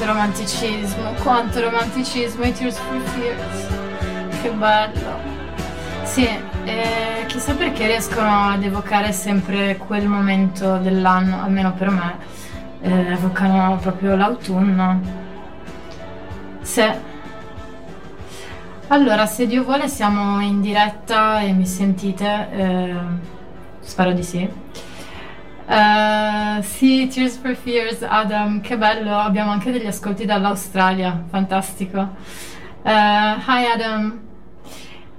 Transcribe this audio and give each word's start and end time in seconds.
quanto 0.00 0.06
romanticismo, 0.06 1.12
quanto 1.22 1.60
romanticismo 1.60 2.44
i 2.44 2.52
Tears 2.52 2.78
for 2.78 3.00
Fears. 3.00 3.66
Che 4.40 4.50
bello. 4.50 5.18
Sì, 6.04 6.26
eh, 6.64 7.24
chissà 7.26 7.52
perché 7.52 7.86
riescono 7.86 8.48
ad 8.48 8.62
evocare 8.62 9.12
sempre 9.12 9.76
quel 9.76 10.08
momento 10.08 10.78
dell'anno, 10.78 11.42
almeno 11.42 11.74
per 11.74 11.90
me, 11.90 12.16
eh, 12.80 13.12
evocano 13.12 13.76
proprio 13.76 14.16
l'autunno. 14.16 15.00
Se... 16.62 17.08
Allora, 18.88 19.26
se 19.26 19.46
Dio 19.46 19.64
vuole 19.64 19.86
siamo 19.86 20.40
in 20.40 20.62
diretta 20.62 21.40
e 21.40 21.52
mi 21.52 21.66
sentite, 21.66 22.48
eh, 22.52 22.94
spero 23.80 24.12
di 24.12 24.22
sì. 24.22 24.48
Uh, 25.70 26.60
sì, 26.62 27.06
Tears 27.06 27.36
for 27.36 27.54
Fears, 27.54 28.02
Adam, 28.02 28.60
che 28.60 28.76
bello, 28.76 29.16
abbiamo 29.16 29.52
anche 29.52 29.70
degli 29.70 29.86
ascolti 29.86 30.24
dall'Australia, 30.24 31.26
fantastico. 31.28 32.00
Uh, 32.82 33.38
hi 33.46 33.66
Adam. 33.72 34.20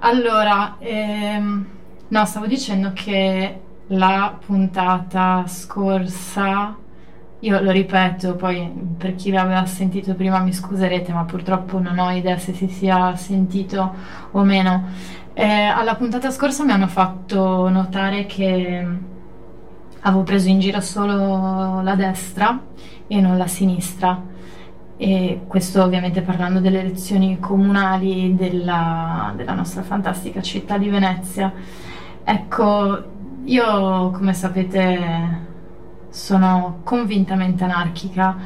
Allora, 0.00 0.76
ehm, 0.78 1.66
no, 2.06 2.24
stavo 2.26 2.46
dicendo 2.46 2.92
che 2.92 3.60
la 3.86 4.38
puntata 4.44 5.44
scorsa, 5.46 6.76
io 7.38 7.60
lo 7.62 7.70
ripeto, 7.70 8.36
poi 8.36 8.70
per 8.98 9.14
chi 9.14 9.30
l'aveva 9.30 9.64
sentito 9.64 10.14
prima 10.14 10.40
mi 10.40 10.52
scuserete, 10.52 11.14
ma 11.14 11.24
purtroppo 11.24 11.78
non 11.78 11.98
ho 11.98 12.10
idea 12.10 12.36
se 12.36 12.52
si 12.52 12.68
sia 12.68 13.16
sentito 13.16 13.94
o 14.32 14.42
meno. 14.42 14.84
Eh, 15.32 15.46
alla 15.46 15.94
puntata 15.94 16.30
scorsa 16.30 16.62
mi 16.62 16.72
hanno 16.72 16.88
fatto 16.88 17.70
notare 17.70 18.26
che 18.26 19.10
avevo 20.02 20.22
preso 20.22 20.48
in 20.48 20.60
giro 20.60 20.80
solo 20.80 21.80
la 21.82 21.94
destra 21.94 22.60
e 23.06 23.20
non 23.20 23.36
la 23.36 23.46
sinistra 23.46 24.30
e 24.96 25.40
questo 25.48 25.82
ovviamente 25.82 26.22
parlando 26.22 26.60
delle 26.60 26.80
elezioni 26.80 27.38
comunali 27.40 28.36
della, 28.36 29.32
della 29.34 29.52
nostra 29.52 29.82
fantastica 29.82 30.40
città 30.40 30.78
di 30.78 30.88
Venezia. 30.88 31.52
Ecco, 32.22 33.02
io 33.44 34.10
come 34.10 34.32
sapete 34.32 35.50
sono 36.08 36.80
convintamente 36.84 37.64
anarchica, 37.64 38.36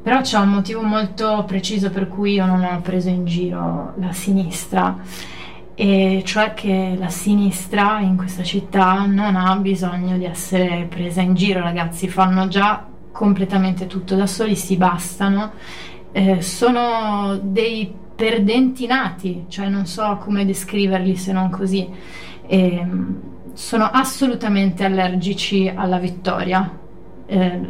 però 0.00 0.20
c'è 0.20 0.38
un 0.38 0.50
motivo 0.50 0.82
molto 0.82 1.42
preciso 1.46 1.90
per 1.90 2.06
cui 2.06 2.34
io 2.34 2.46
non 2.46 2.62
ho 2.62 2.80
preso 2.80 3.08
in 3.08 3.24
giro 3.24 3.94
la 3.96 4.12
sinistra 4.12 4.96
e 5.80 6.22
cioè 6.24 6.54
che 6.54 6.96
la 6.98 7.08
sinistra 7.08 8.00
in 8.00 8.16
questa 8.16 8.42
città 8.42 9.06
non 9.06 9.36
ha 9.36 9.54
bisogno 9.54 10.18
di 10.18 10.24
essere 10.24 10.88
presa 10.88 11.20
in 11.20 11.34
giro, 11.34 11.60
ragazzi, 11.60 12.08
fanno 12.08 12.48
già 12.48 12.84
completamente 13.12 13.86
tutto 13.86 14.16
da 14.16 14.26
soli, 14.26 14.56
si 14.56 14.76
bastano, 14.76 15.52
eh, 16.10 16.42
sono 16.42 17.38
dei 17.40 17.94
perdenti 18.12 18.88
nati, 18.88 19.44
cioè 19.46 19.68
non 19.68 19.86
so 19.86 20.18
come 20.20 20.44
descriverli 20.44 21.14
se 21.14 21.30
non 21.30 21.48
così, 21.48 21.88
eh, 22.48 22.86
sono 23.52 23.84
assolutamente 23.84 24.82
allergici 24.82 25.72
alla 25.72 25.98
vittoria, 25.98 26.76
eh, 27.30 27.60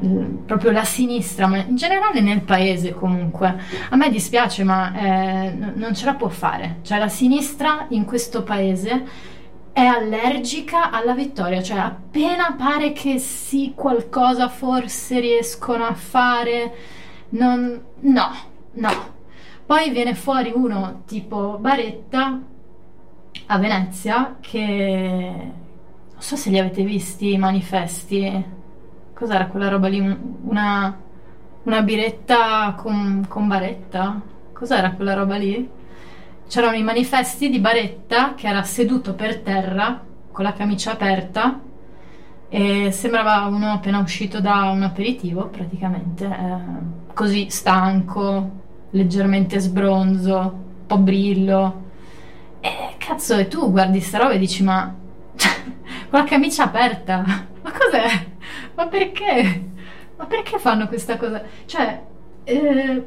proprio 0.47 0.71
la 0.71 0.85
sinistra, 0.85 1.49
ma 1.49 1.57
in 1.59 1.75
generale 1.75 2.21
nel 2.21 2.43
paese 2.43 2.95
comunque. 2.95 3.61
A 3.91 3.97
me 3.97 4.09
dispiace, 4.09 4.63
ma 4.63 4.95
eh, 4.95 5.51
non 5.75 5.95
ce 5.95 6.05
la 6.05 6.15
può 6.15 6.29
fare. 6.29 6.79
Cioè 6.83 6.99
la 6.99 7.09
sinistra 7.09 7.87
in 7.91 8.05
questo 8.05 8.45
paese 8.45 9.05
è 9.73 9.85
allergica 9.85 10.91
alla 10.91 11.13
vittoria, 11.13 11.61
cioè 11.61 11.79
appena 11.79 12.55
pare 12.57 12.93
che 12.93 13.19
sì, 13.19 13.73
qualcosa 13.75 14.49
forse 14.49 15.19
riescono 15.21 15.85
a 15.85 15.95
fare, 15.95 16.75
non... 17.31 17.81
no, 18.01 18.31
no. 18.73 19.17
Poi 19.67 19.91
viene 19.91 20.15
fuori 20.15 20.53
uno 20.55 21.03
tipo 21.05 21.59
Baretta 21.59 22.41
a 23.47 23.59
Venezia 23.59 24.37
che 24.41 25.31
non 26.13 26.23
so 26.23 26.37
se 26.37 26.51
li 26.51 26.59
avete 26.59 26.83
visti 26.83 27.33
i 27.33 27.39
manifesti 27.39 28.57
Cos'era 29.19 29.47
quella 29.47 29.67
roba 29.67 29.89
lì? 29.89 29.99
Una, 29.99 30.97
una 31.65 31.83
biretta 31.83 32.73
con, 32.77 33.25
con 33.27 33.49
Baretta? 33.49 34.21
Cos'era 34.53 34.93
quella 34.93 35.15
roba 35.15 35.37
lì? 35.37 35.69
C'erano 36.47 36.77
i 36.77 36.85
manifesti 36.85 37.51
di 37.51 37.59
Baretta 37.59 38.35
che 38.37 38.47
era 38.47 38.63
seduto 38.63 39.15
per 39.15 39.41
terra 39.41 40.01
con 40.31 40.45
la 40.45 40.53
camicia 40.53 40.93
aperta 40.93 41.59
e 42.49 42.93
sembrava 42.93 43.47
uno 43.47 43.73
appena 43.73 43.99
uscito 43.99 44.41
da 44.41 44.71
un 44.71 44.85
aperitivo 44.85 45.49
praticamente, 45.49 46.25
eh, 46.25 47.13
così 47.13 47.51
stanco, 47.51 48.51
leggermente 48.91 49.59
sbronzo, 49.59 50.39
un 50.39 50.87
po' 50.87 50.99
brillo. 50.99 51.83
E 52.61 52.95
cazzo, 52.99 53.37
e 53.37 53.49
tu 53.49 53.69
guardi 53.69 53.99
sta 53.99 54.19
roba 54.19 54.31
e 54.35 54.39
dici 54.39 54.63
ma 54.63 54.95
con 55.35 56.21
la 56.21 56.25
camicia 56.25 56.63
aperta, 56.63 57.25
ma 57.69 57.73
cos'è? 57.73 58.27
Ma 58.75 58.87
perché? 58.87 59.71
Ma 60.17 60.27
perché 60.27 60.59
fanno 60.59 60.89
questa 60.89 61.17
cosa? 61.17 61.43
Cioè, 61.67 62.03
eh, 62.45 63.07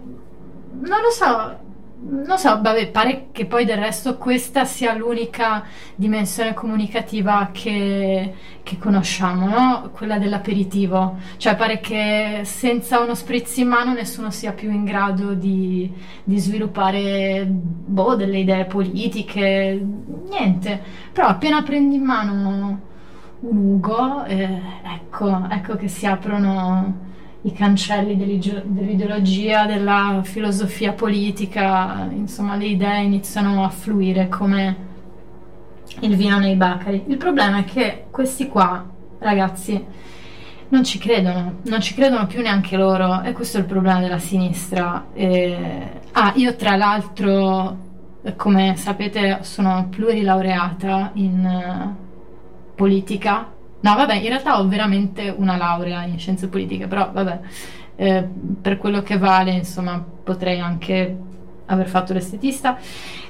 non 0.71 1.01
lo 1.01 1.09
so, 1.09 1.59
non 2.03 2.37
so, 2.37 2.61
vabbè, 2.61 2.89
pare 2.89 3.27
che 3.31 3.45
poi 3.45 3.65
del 3.65 3.77
resto 3.77 4.17
questa 4.17 4.65
sia 4.65 4.93
l'unica 4.93 5.65
dimensione 5.95 6.53
comunicativa 6.53 7.49
che, 7.51 8.33
che, 8.63 8.77
conosciamo, 8.77 9.47
no? 9.47 9.89
Quella 9.93 10.17
dell'aperitivo. 10.17 11.17
Cioè, 11.37 11.55
pare 11.55 11.79
che 11.79 12.41
senza 12.43 12.99
uno 12.99 13.15
spritz 13.15 13.57
in 13.57 13.67
mano 13.67 13.93
nessuno 13.93 14.29
sia 14.31 14.53
più 14.53 14.71
in 14.71 14.83
grado 14.85 15.33
di, 15.33 15.91
di 16.23 16.37
sviluppare 16.37 17.45
boh, 17.47 18.15
delle 18.15 18.39
idee 18.39 18.65
politiche, 18.65 19.85
niente. 20.29 20.81
Però 21.11 21.27
appena 21.27 21.61
prendi 21.63 21.95
in 21.95 22.03
mano 22.03 22.89
un 23.41 23.57
Ugo, 23.57 24.23
eh, 24.25 24.61
ecco, 24.83 25.47
ecco 25.49 25.75
che 25.75 25.87
si 25.87 26.05
aprono 26.05 27.09
i 27.43 27.53
cancelli 27.53 28.15
dell'ideologia, 28.15 29.65
della 29.65 30.21
filosofia 30.23 30.93
politica, 30.93 32.07
insomma 32.11 32.55
le 32.55 32.65
idee 32.65 33.01
iniziano 33.01 33.63
a 33.63 33.69
fluire 33.69 34.29
come 34.29 34.89
il 36.01 36.15
vino 36.15 36.37
nei 36.37 36.55
bacari. 36.55 37.03
Il 37.07 37.17
problema 37.17 37.59
è 37.59 37.63
che 37.63 38.05
questi 38.11 38.47
qua, 38.47 38.85
ragazzi, 39.17 39.83
non 40.69 40.83
ci 40.83 40.99
credono, 40.99 41.55
non 41.63 41.81
ci 41.81 41.95
credono 41.95 42.27
più 42.27 42.41
neanche 42.41 42.77
loro 42.77 43.21
e 43.23 43.33
questo 43.33 43.57
è 43.57 43.61
il 43.61 43.65
problema 43.65 43.99
della 43.99 44.19
sinistra. 44.19 45.07
Eh, 45.13 45.89
ah, 46.11 46.31
io 46.35 46.55
tra 46.55 46.75
l'altro, 46.75 47.77
come 48.35 48.75
sapete, 48.77 49.39
sono 49.41 49.87
plurilaureata 49.89 51.09
in 51.15 52.09
politica. 52.81 53.47
No, 53.81 53.95
vabbè, 53.95 54.15
in 54.15 54.27
realtà 54.27 54.59
ho 54.59 54.67
veramente 54.67 55.31
una 55.37 55.55
laurea 55.55 56.03
in 56.03 56.17
scienze 56.17 56.47
politiche, 56.47 56.87
però 56.87 57.11
vabbè, 57.11 57.39
eh, 57.95 58.27
per 58.59 58.77
quello 58.79 59.03
che 59.03 59.19
vale, 59.19 59.51
insomma, 59.51 60.03
potrei 60.23 60.59
anche 60.59 61.15
aver 61.67 61.87
fatto 61.87 62.13
l'estetista. 62.13 62.79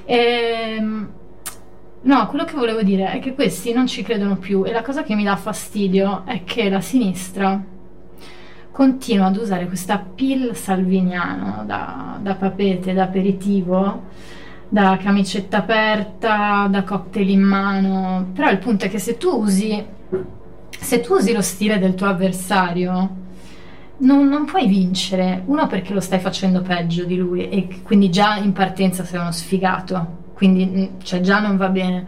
Ehm, 0.06 1.08
no, 2.00 2.26
quello 2.28 2.44
che 2.44 2.54
volevo 2.54 2.82
dire 2.82 3.12
è 3.12 3.18
che 3.18 3.34
questi 3.34 3.74
non 3.74 3.86
ci 3.86 4.02
credono 4.02 4.36
più 4.36 4.64
e 4.64 4.72
la 4.72 4.80
cosa 4.80 5.02
che 5.02 5.14
mi 5.14 5.24
dà 5.24 5.36
fastidio 5.36 6.22
è 6.24 6.44
che 6.44 6.70
la 6.70 6.80
sinistra 6.80 7.62
continua 8.70 9.26
ad 9.26 9.36
usare 9.36 9.66
questa 9.66 9.98
pill 9.98 10.52
salviniano 10.54 11.64
da, 11.66 12.18
da 12.22 12.34
papete, 12.36 12.94
da 12.94 13.02
aperitivo 13.02 14.08
da 14.72 14.96
camicetta 14.96 15.58
aperta, 15.58 16.66
da 16.66 16.82
cocktail 16.82 17.28
in 17.28 17.42
mano, 17.42 18.30
però 18.32 18.50
il 18.50 18.56
punto 18.56 18.86
è 18.86 18.88
che 18.88 18.98
se 18.98 19.18
tu 19.18 19.28
usi, 19.28 19.84
se 20.70 21.00
tu 21.00 21.12
usi 21.12 21.34
lo 21.34 21.42
stile 21.42 21.78
del 21.78 21.94
tuo 21.94 22.06
avversario, 22.06 23.16
non, 23.98 24.26
non, 24.28 24.46
puoi 24.46 24.66
vincere, 24.66 25.42
uno 25.44 25.66
perché 25.66 25.92
lo 25.92 26.00
stai 26.00 26.20
facendo 26.20 26.62
peggio 26.62 27.04
di 27.04 27.16
lui 27.16 27.50
e 27.50 27.82
quindi 27.82 28.08
già 28.08 28.36
in 28.36 28.54
partenza 28.54 29.04
sei 29.04 29.20
uno 29.20 29.30
sfigato, 29.30 30.30
quindi 30.32 30.64
mm, 30.64 30.84
cioè, 31.02 31.20
già 31.20 31.38
non 31.38 31.58
va 31.58 31.68
bene. 31.68 32.06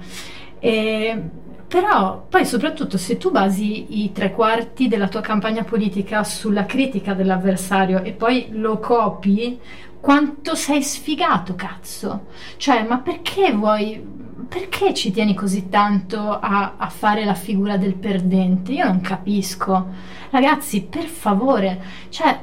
E, 0.58 1.22
però 1.66 2.26
poi 2.28 2.44
soprattutto 2.44 2.99
se 2.99 3.16
tu 3.16 3.31
basi 3.31 4.02
i 4.02 4.12
tre 4.12 4.32
quarti 4.32 4.88
della 4.88 5.08
tua 5.08 5.20
campagna 5.20 5.64
politica 5.64 6.22
sulla 6.22 6.66
critica 6.66 7.14
dell'avversario 7.14 8.02
e 8.02 8.12
poi 8.12 8.49
lo 8.50 8.78
copi, 8.78 9.58
quanto 10.05 10.55
sei 10.55 10.82
sfigato, 10.82 11.55
cazzo! 11.55 12.26
Cioè, 12.58 12.82
ma 12.82 12.99
perché 12.99 13.52
vuoi. 13.52 14.22
Perché 14.46 14.93
ci 14.93 15.11
tieni 15.11 15.32
così 15.34 15.70
tanto 15.70 16.19
a, 16.28 16.75
a, 16.76 16.88
fare 16.90 17.25
la 17.25 17.32
figura 17.32 17.78
del 17.78 17.94
perdente? 17.94 18.72
Io 18.72 18.84
non 18.84 19.00
capisco. 19.00 19.87
Ragazzi, 20.28 20.82
per 20.82 21.05
favore, 21.05 21.81
cioè, 22.11 22.38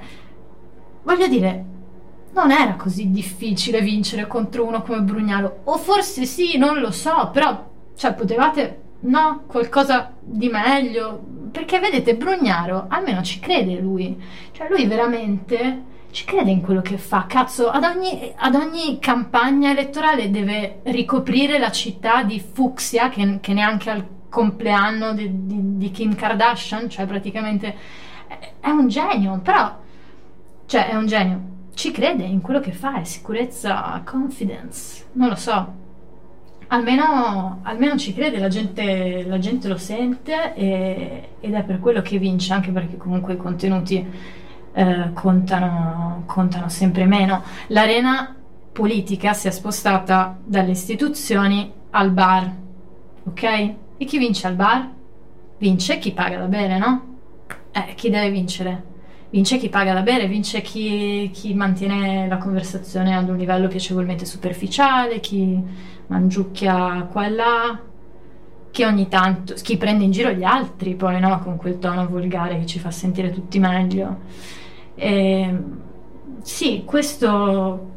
voglio 1.03 1.27
dire, 1.27 1.65
non 2.33 2.50
era 2.50 2.73
così 2.73 3.12
difficile 3.12 3.81
vincere 3.81 4.25
contro 4.25 4.65
uno 4.65 4.81
come 4.81 5.01
Brugnaro. 5.01 5.62
O 5.65 5.77
forse 5.77 6.25
sì, 6.25 6.57
non 6.57 6.79
lo 6.79 6.89
so, 6.89 7.29
però, 7.31 7.69
cioè, 7.95 8.13
potevate, 8.15 8.81
no, 9.01 9.44
qualcosa 9.48 10.13
di 10.19 10.50
meglio. 10.50 11.21
Perché 11.51 11.80
vedete, 11.80 12.15
Brugnaro 12.15 12.86
almeno 12.88 13.21
ci 13.21 13.39
crede 13.39 13.80
lui. 13.80 14.19
Cioè, 14.51 14.68
lui 14.69 14.86
veramente 14.86 15.89
ci 16.12 16.25
crede 16.25 16.51
in 16.51 16.62
quello 16.62 16.81
che 16.81 16.98
fa. 16.98 17.25
Cazzo, 17.27 17.69
ad 17.69 17.83
ogni, 17.83 18.33
ad 18.36 18.56
ogni 18.56 19.00
campagna 19.00 19.71
elettorale 19.71 20.30
deve 20.30 20.80
ricoprire 20.83 21.57
la 21.57 21.71
città 21.71 22.24
di 22.24 22.39
fucsia, 22.39 23.09
che, 23.09 23.40
che 23.42 23.54
neanche 23.54 23.90
al 23.90 24.06
compleanno 24.30 25.14
di, 25.14 25.45
di, 25.45 25.78
di, 25.78 25.92
Kim 25.92 26.16
Kardashian, 26.16 26.90
cioè 26.90 27.06
praticamente 27.06 27.76
è 28.61 28.69
un 28.69 28.87
genio, 28.87 29.40
però, 29.44 29.78
cioè 30.66 30.90
è 30.90 30.95
un 30.95 31.06
genio, 31.06 31.42
ci 31.73 31.92
crede 31.92 32.23
in 32.23 32.40
quello 32.40 32.61
che 32.61 32.71
fa, 32.71 33.02
è 33.02 33.04
sicurezza, 33.04 34.02
confidence, 34.06 35.07
non 35.14 35.28
lo 35.30 35.35
so. 35.35 35.80
Almeno, 36.73 37.59
almeno 37.63 37.97
ci 37.97 38.13
crede, 38.13 38.40
la 38.40 38.47
gente, 38.47 39.25
la 39.28 39.40
gente 39.40 39.68
lo 39.68 39.78
sente 39.78 40.54
e, 40.54 41.30
ed 41.42 41.54
è 41.54 41.63
per 41.63 41.81
quello 41.81 42.01
che 42.01 42.18
vince, 42.18 42.54
anche 42.54 42.71
perché 42.71 42.95
comunque 42.95 43.33
i 43.33 43.37
contenuti 43.37 44.07
eh, 44.73 45.09
contano, 45.11 46.23
contano 46.25 46.69
sempre 46.69 47.06
meno. 47.06 47.44
L'arena 47.68 48.33
politica 48.71 49.33
si 49.33 49.49
è 49.49 49.51
spostata 49.51 50.37
dalle 50.42 50.71
istituzioni 50.71 51.69
al 51.90 52.11
bar, 52.11 52.49
ok? 53.25 53.44
E 53.97 54.06
chi 54.06 54.18
vince 54.18 54.47
al 54.47 54.56
bar? 54.56 54.90
Vince 55.57 55.99
chi 55.99 56.13
paga 56.13 56.37
da 56.37 56.45
bere, 56.45 56.78
no? 56.78 57.16
Eh, 57.73 57.95
chi 57.95 58.09
deve 58.09 58.31
vincere? 58.31 58.83
Vince 59.30 59.57
chi 59.57 59.68
paga 59.68 59.94
da 59.94 60.01
bere, 60.01 60.28
vince 60.28 60.61
chi, 60.61 61.30
chi 61.33 61.54
mantiene 61.54 62.28
la 62.30 62.37
conversazione 62.37 63.16
ad 63.16 63.28
un 63.28 63.35
livello 63.35 63.68
piacevolmente 63.68 64.25
superficiale, 64.25 65.19
chi 65.19 65.90
mangiucchia 66.11 67.07
qua 67.09 67.25
e 67.25 67.30
là, 67.30 67.80
chi 68.69 68.83
ogni 68.83 69.07
tanto, 69.07 69.53
chi 69.56 69.77
prende 69.77 70.03
in 70.03 70.11
giro 70.11 70.31
gli 70.31 70.44
altri 70.44 70.95
poi, 70.95 71.19
no? 71.19 71.39
Con 71.39 71.56
quel 71.56 71.80
tono 71.80 72.07
volgare 72.07 72.59
che 72.59 72.65
ci 72.65 72.80
fa 72.80 72.91
sentire 72.91 73.31
tutti 73.31 73.59
meglio. 73.59 74.19
Eh, 74.95 75.57
sì, 76.41 76.83
questo, 76.85 77.91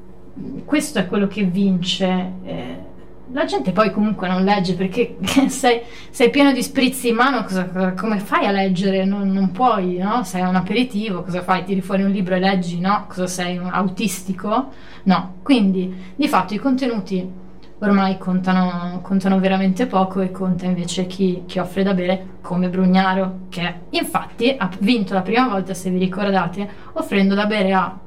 questo, 0.64 1.00
è 1.00 1.06
quello 1.06 1.26
che 1.26 1.42
vince. 1.42 2.32
Eh, 2.44 2.92
la 3.32 3.46
gente 3.46 3.72
poi 3.72 3.90
comunque 3.90 4.28
non 4.28 4.44
legge 4.44 4.74
perché 4.74 5.16
sei, 5.48 5.80
sei 6.10 6.30
pieno 6.30 6.52
di 6.52 6.62
sprizzi 6.62 7.08
in 7.08 7.16
mano, 7.16 7.42
cosa, 7.42 7.94
come 7.96 8.20
fai 8.20 8.46
a 8.46 8.52
leggere? 8.52 9.04
Non, 9.04 9.28
non, 9.30 9.50
puoi, 9.50 9.96
no? 9.96 10.22
Sei 10.22 10.42
un 10.42 10.54
aperitivo, 10.54 11.22
cosa 11.24 11.42
fai? 11.42 11.64
Tiri 11.64 11.80
fuori 11.80 12.04
un 12.04 12.10
libro 12.10 12.36
e 12.36 12.38
leggi, 12.38 12.78
no? 12.78 13.06
Cosa 13.08 13.26
sei, 13.26 13.58
un 13.58 13.70
autistico? 13.72 14.70
No. 15.04 15.34
Quindi, 15.42 16.12
di 16.14 16.28
fatto, 16.28 16.54
i 16.54 16.58
contenuti 16.58 17.42
ormai 17.84 18.18
contano, 18.18 19.00
contano 19.02 19.38
veramente 19.38 19.86
poco 19.86 20.20
e 20.20 20.30
conta 20.30 20.66
invece 20.66 21.06
chi, 21.06 21.42
chi, 21.46 21.58
offre 21.58 21.82
da 21.82 21.94
bere 21.94 22.38
come 22.40 22.68
Brugnaro, 22.68 23.40
che 23.48 23.80
infatti 23.90 24.54
ha 24.56 24.70
vinto 24.80 25.14
la 25.14 25.22
prima 25.22 25.48
volta, 25.48 25.74
se 25.74 25.90
vi 25.90 25.98
ricordate, 25.98 26.68
offrendo 26.94 27.34
da 27.34 27.46
bere 27.46 27.72
a 27.72 27.98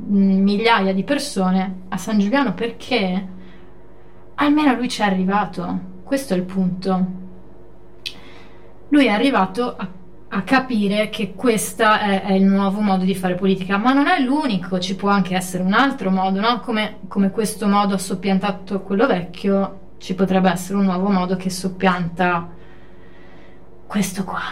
mm, 0.00 0.42
migliaia 0.42 0.92
di 0.92 1.04
persone 1.04 1.82
a 1.88 1.96
San 1.96 2.18
Giuliano 2.18 2.54
perché 2.54 3.28
almeno 4.36 4.74
lui 4.74 4.88
ci 4.88 5.02
è 5.02 5.04
arrivato. 5.04 5.92
Questo 6.04 6.34
è 6.34 6.36
il 6.36 6.44
punto. 6.44 7.06
Lui 8.88 9.06
è 9.06 9.10
arrivato 9.10 9.74
a 9.76 9.88
a 10.34 10.42
capire 10.42 11.10
che 11.10 11.32
questo 11.34 11.84
è, 11.84 12.22
è, 12.22 12.32
il 12.32 12.42
nuovo 12.44 12.80
modo 12.80 13.04
di 13.04 13.14
fare 13.14 13.36
politica, 13.36 13.76
ma 13.76 13.92
non 13.92 14.08
è 14.08 14.18
l'unico, 14.20 14.80
ci 14.80 14.96
può 14.96 15.08
anche 15.08 15.36
essere 15.36 15.62
un 15.62 15.72
altro 15.72 16.10
modo, 16.10 16.40
no? 16.40 16.58
come, 16.58 16.98
come 17.06 17.30
questo 17.30 17.68
modo 17.68 17.94
ha 17.94 17.98
soppiantato 17.98 18.80
quello 18.80 19.06
vecchio, 19.06 19.92
ci 19.98 20.14
potrebbe 20.14 20.50
essere 20.50 20.78
un 20.78 20.86
nuovo 20.86 21.08
modo 21.08 21.36
che 21.36 21.50
soppianta 21.50 22.48
questo 23.86 24.24
qua. 24.24 24.42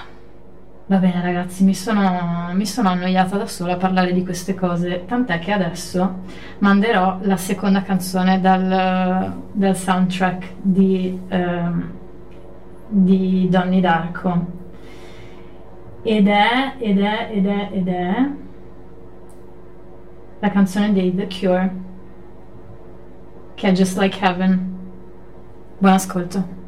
Va 0.86 0.96
bene 0.98 1.20
ragazzi, 1.20 1.64
mi 1.64 1.74
sono, 1.74 2.50
mi 2.52 2.66
sono 2.66 2.88
annoiata 2.90 3.36
da 3.36 3.46
sola 3.46 3.72
a 3.72 3.76
parlare 3.76 4.12
di 4.12 4.22
queste 4.22 4.54
cose, 4.54 5.04
tant'è 5.04 5.40
che 5.40 5.50
adesso 5.50 6.20
manderò 6.58 7.18
la 7.22 7.36
seconda 7.36 7.82
canzone 7.82 8.40
dal, 8.40 9.34
dal 9.50 9.76
soundtrack 9.76 10.52
di, 10.60 11.20
um, 11.28 11.90
di 12.88 13.48
Donnie 13.50 13.80
Darko 13.80 14.60
ed 16.02 16.26
è, 16.26 16.74
ed 16.78 16.98
è, 17.00 17.28
ed 17.32 17.46
è, 17.46 17.68
ed 17.72 17.88
è 17.88 18.30
la 20.40 20.50
canzone 20.50 20.92
dei 20.92 21.14
The 21.14 21.28
Cure 21.28 21.72
che 23.54 23.68
è 23.68 23.72
Just 23.72 23.96
Like 23.96 24.18
Heaven. 24.20 24.70
Buon 25.78 25.92
ascolto. 25.92 26.61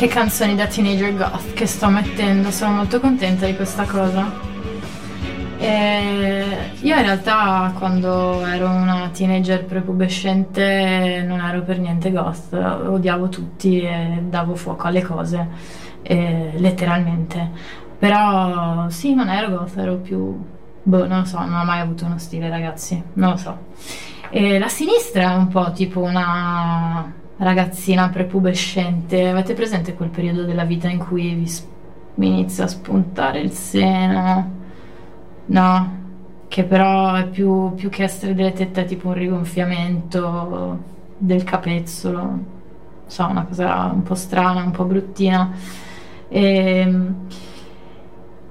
Che 0.00 0.08
canzoni 0.08 0.54
da 0.54 0.66
teenager 0.66 1.14
goth 1.14 1.52
che 1.52 1.66
sto 1.66 1.88
mettendo, 1.88 2.50
sono 2.50 2.72
molto 2.72 3.00
contenta 3.00 3.44
di 3.44 3.54
questa 3.54 3.84
cosa. 3.84 4.32
E 5.58 6.72
io 6.80 6.96
in 6.96 7.02
realtà 7.02 7.70
quando 7.76 8.42
ero 8.46 8.70
una 8.70 9.10
teenager 9.12 9.66
prepubescente 9.66 11.22
non 11.28 11.40
ero 11.40 11.60
per 11.60 11.80
niente 11.80 12.10
goth, 12.12 12.54
odiavo 12.54 13.28
tutti 13.28 13.82
e 13.82 14.22
davo 14.26 14.54
fuoco 14.54 14.86
alle 14.86 15.02
cose, 15.02 15.46
eh, 16.00 16.52
letteralmente. 16.56 17.50
Però 17.98 18.88
sì, 18.88 19.12
non 19.12 19.28
ero 19.28 19.50
goth, 19.50 19.76
ero 19.76 19.96
più... 19.96 20.34
Boh, 20.82 21.06
non 21.06 21.18
lo 21.18 21.24
so, 21.26 21.40
non 21.40 21.60
ho 21.60 21.64
mai 21.64 21.80
avuto 21.80 22.06
uno 22.06 22.16
stile 22.16 22.48
ragazzi, 22.48 23.02
non 23.14 23.32
lo 23.32 23.36
so. 23.36 23.58
E 24.30 24.58
la 24.58 24.68
sinistra 24.68 25.32
è 25.32 25.36
un 25.36 25.48
po' 25.48 25.72
tipo 25.72 26.00
una 26.00 27.18
ragazzina 27.40 28.08
prepubescente. 28.08 29.28
Avete 29.28 29.54
presente 29.54 29.94
quel 29.94 30.10
periodo 30.10 30.44
della 30.44 30.64
vita 30.64 30.88
in 30.88 30.98
cui 30.98 31.34
vi, 31.34 31.50
vi 32.14 32.26
inizia 32.26 32.64
a 32.64 32.68
spuntare 32.68 33.40
il 33.40 33.50
seno? 33.50 34.58
No, 35.46 35.98
che 36.48 36.64
però 36.64 37.14
è 37.14 37.26
più, 37.28 37.74
più 37.74 37.88
che 37.88 38.04
essere 38.04 38.34
delle 38.34 38.52
tette, 38.52 38.82
è 38.82 38.84
tipo 38.84 39.08
un 39.08 39.14
rigonfiamento 39.14 40.78
del 41.18 41.44
capezzolo. 41.44 42.58
So, 43.06 43.26
una 43.26 43.44
cosa 43.44 43.90
un 43.92 44.02
po' 44.02 44.14
strana, 44.14 44.62
un 44.62 44.70
po' 44.70 44.84
bruttina. 44.84 45.52
E, 46.28 47.04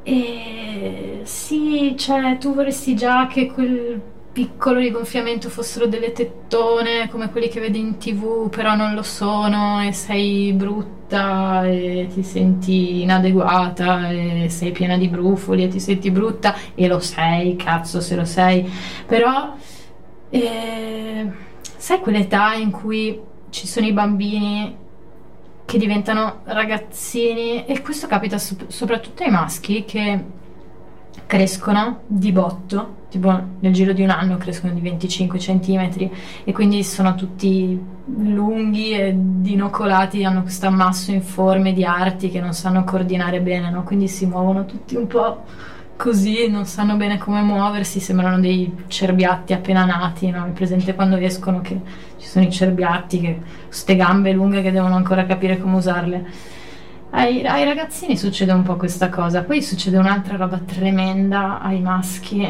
e 0.04 1.22
sì, 1.24 1.96
cioè 1.98 2.38
tu 2.38 2.54
vorresti 2.54 2.96
già 2.96 3.28
che 3.28 3.52
quel 3.52 4.02
piccolo 4.40 4.80
rigonfiamento 4.80 5.50
fossero 5.50 5.86
delle 5.86 6.14
tettone 6.14 7.10
come 7.10 7.30
quelli 7.30 7.50
che 7.50 7.60
vedi 7.60 7.78
in 7.78 7.98
tv, 7.98 8.48
però 8.48 8.74
non 8.74 8.94
lo 8.94 9.02
sono 9.02 9.82
e 9.86 9.92
sei 9.92 10.54
brutta 10.54 11.66
e 11.66 12.08
ti 12.14 12.24
senti 12.24 13.02
inadeguata 13.02 14.10
e 14.10 14.48
sei 14.48 14.72
piena 14.72 14.96
di 14.98 15.10
brufoli 15.10 15.64
e 15.64 15.68
ti 15.68 15.82
senti 15.82 16.10
brutta 16.10 16.56
e 16.74 16.88
lo 16.88 17.00
sei, 17.00 17.58
cazzo 17.58 18.00
se 18.00 18.16
lo 18.16 18.24
sei, 18.24 18.66
però 19.06 19.56
eh, 20.30 21.32
sai 21.76 22.00
quell'età 22.00 22.54
in 22.54 22.72
cui 22.72 23.20
ci 23.50 23.68
sono 23.68 23.88
i 23.88 23.92
bambini 23.92 24.74
che 25.66 25.78
diventano 25.78 26.44
ragazzini? 26.46 27.66
E 27.66 27.82
questo 27.82 28.08
capita 28.08 28.38
sop- 28.38 28.70
soprattutto 28.70 29.22
ai 29.22 29.32
maschi 29.32 29.84
che 29.84 30.24
crescono 31.26 32.04
di 32.08 32.32
botto, 32.32 32.99
tipo 33.10 33.42
nel 33.60 33.74
giro 33.74 33.92
di 33.92 34.04
un 34.04 34.12
anno 34.12 34.38
crescono 34.38 34.72
di 34.74 34.82
25 34.82 35.40
cm 35.40 36.10
e 36.44 36.52
quindi 36.54 36.84
sono 36.84 37.16
tutti 37.16 37.80
lunghi 38.06 38.92
e 38.92 39.14
dinocolati, 39.16 40.24
hanno 40.24 40.44
questo 40.44 40.68
ammasso 40.68 41.12
in 41.12 41.22
forme 41.22 41.74
di 41.74 41.84
arti 41.84 42.30
che 42.30 42.40
non 42.40 42.54
sanno 42.54 42.84
coordinare 42.84 43.42
bene, 43.42 43.70
no? 43.70 43.84
quindi 43.84 44.08
si 44.08 44.26
muovono 44.26 44.66
tutti 44.66 44.96
un 44.96 45.08
po' 45.08 45.44
così, 46.00 46.48
non 46.48 46.66
sanno 46.66 46.96
bene 46.96 47.18
come 47.18 47.42
muoversi, 47.42 48.00
sembrano 48.00 48.40
dei 48.40 48.86
cerbiatti 48.88 49.52
appena 49.52 49.84
nati, 49.84 50.30
no? 50.30 50.46
Mi 50.46 50.54
presente 50.54 50.96
quando 50.96 51.18
escono 51.18 51.60
che 51.60 51.78
ci 52.18 52.26
sono 52.26 52.46
i 52.46 52.52
cerbiatti, 52.52 53.20
che 53.20 53.42
queste 53.68 53.98
gambe 53.98 54.32
lunghe 54.32 54.62
che 54.62 54.72
devono 54.72 54.96
ancora 54.96 55.26
capire 55.26 55.60
come 55.60 55.76
usarle. 55.76 56.26
Ai, 57.10 57.46
ai, 57.46 57.66
ragazzini 57.66 58.16
succede 58.16 58.54
un 58.54 58.64
po' 58.64 58.78
questa 58.78 59.10
cosa, 59.10 59.44
poi 59.44 59.62
succede 59.62 59.98
un'altra 59.98 60.38
roba 60.38 60.58
tremenda 60.60 61.60
ai 61.60 61.82
maschi. 61.82 62.48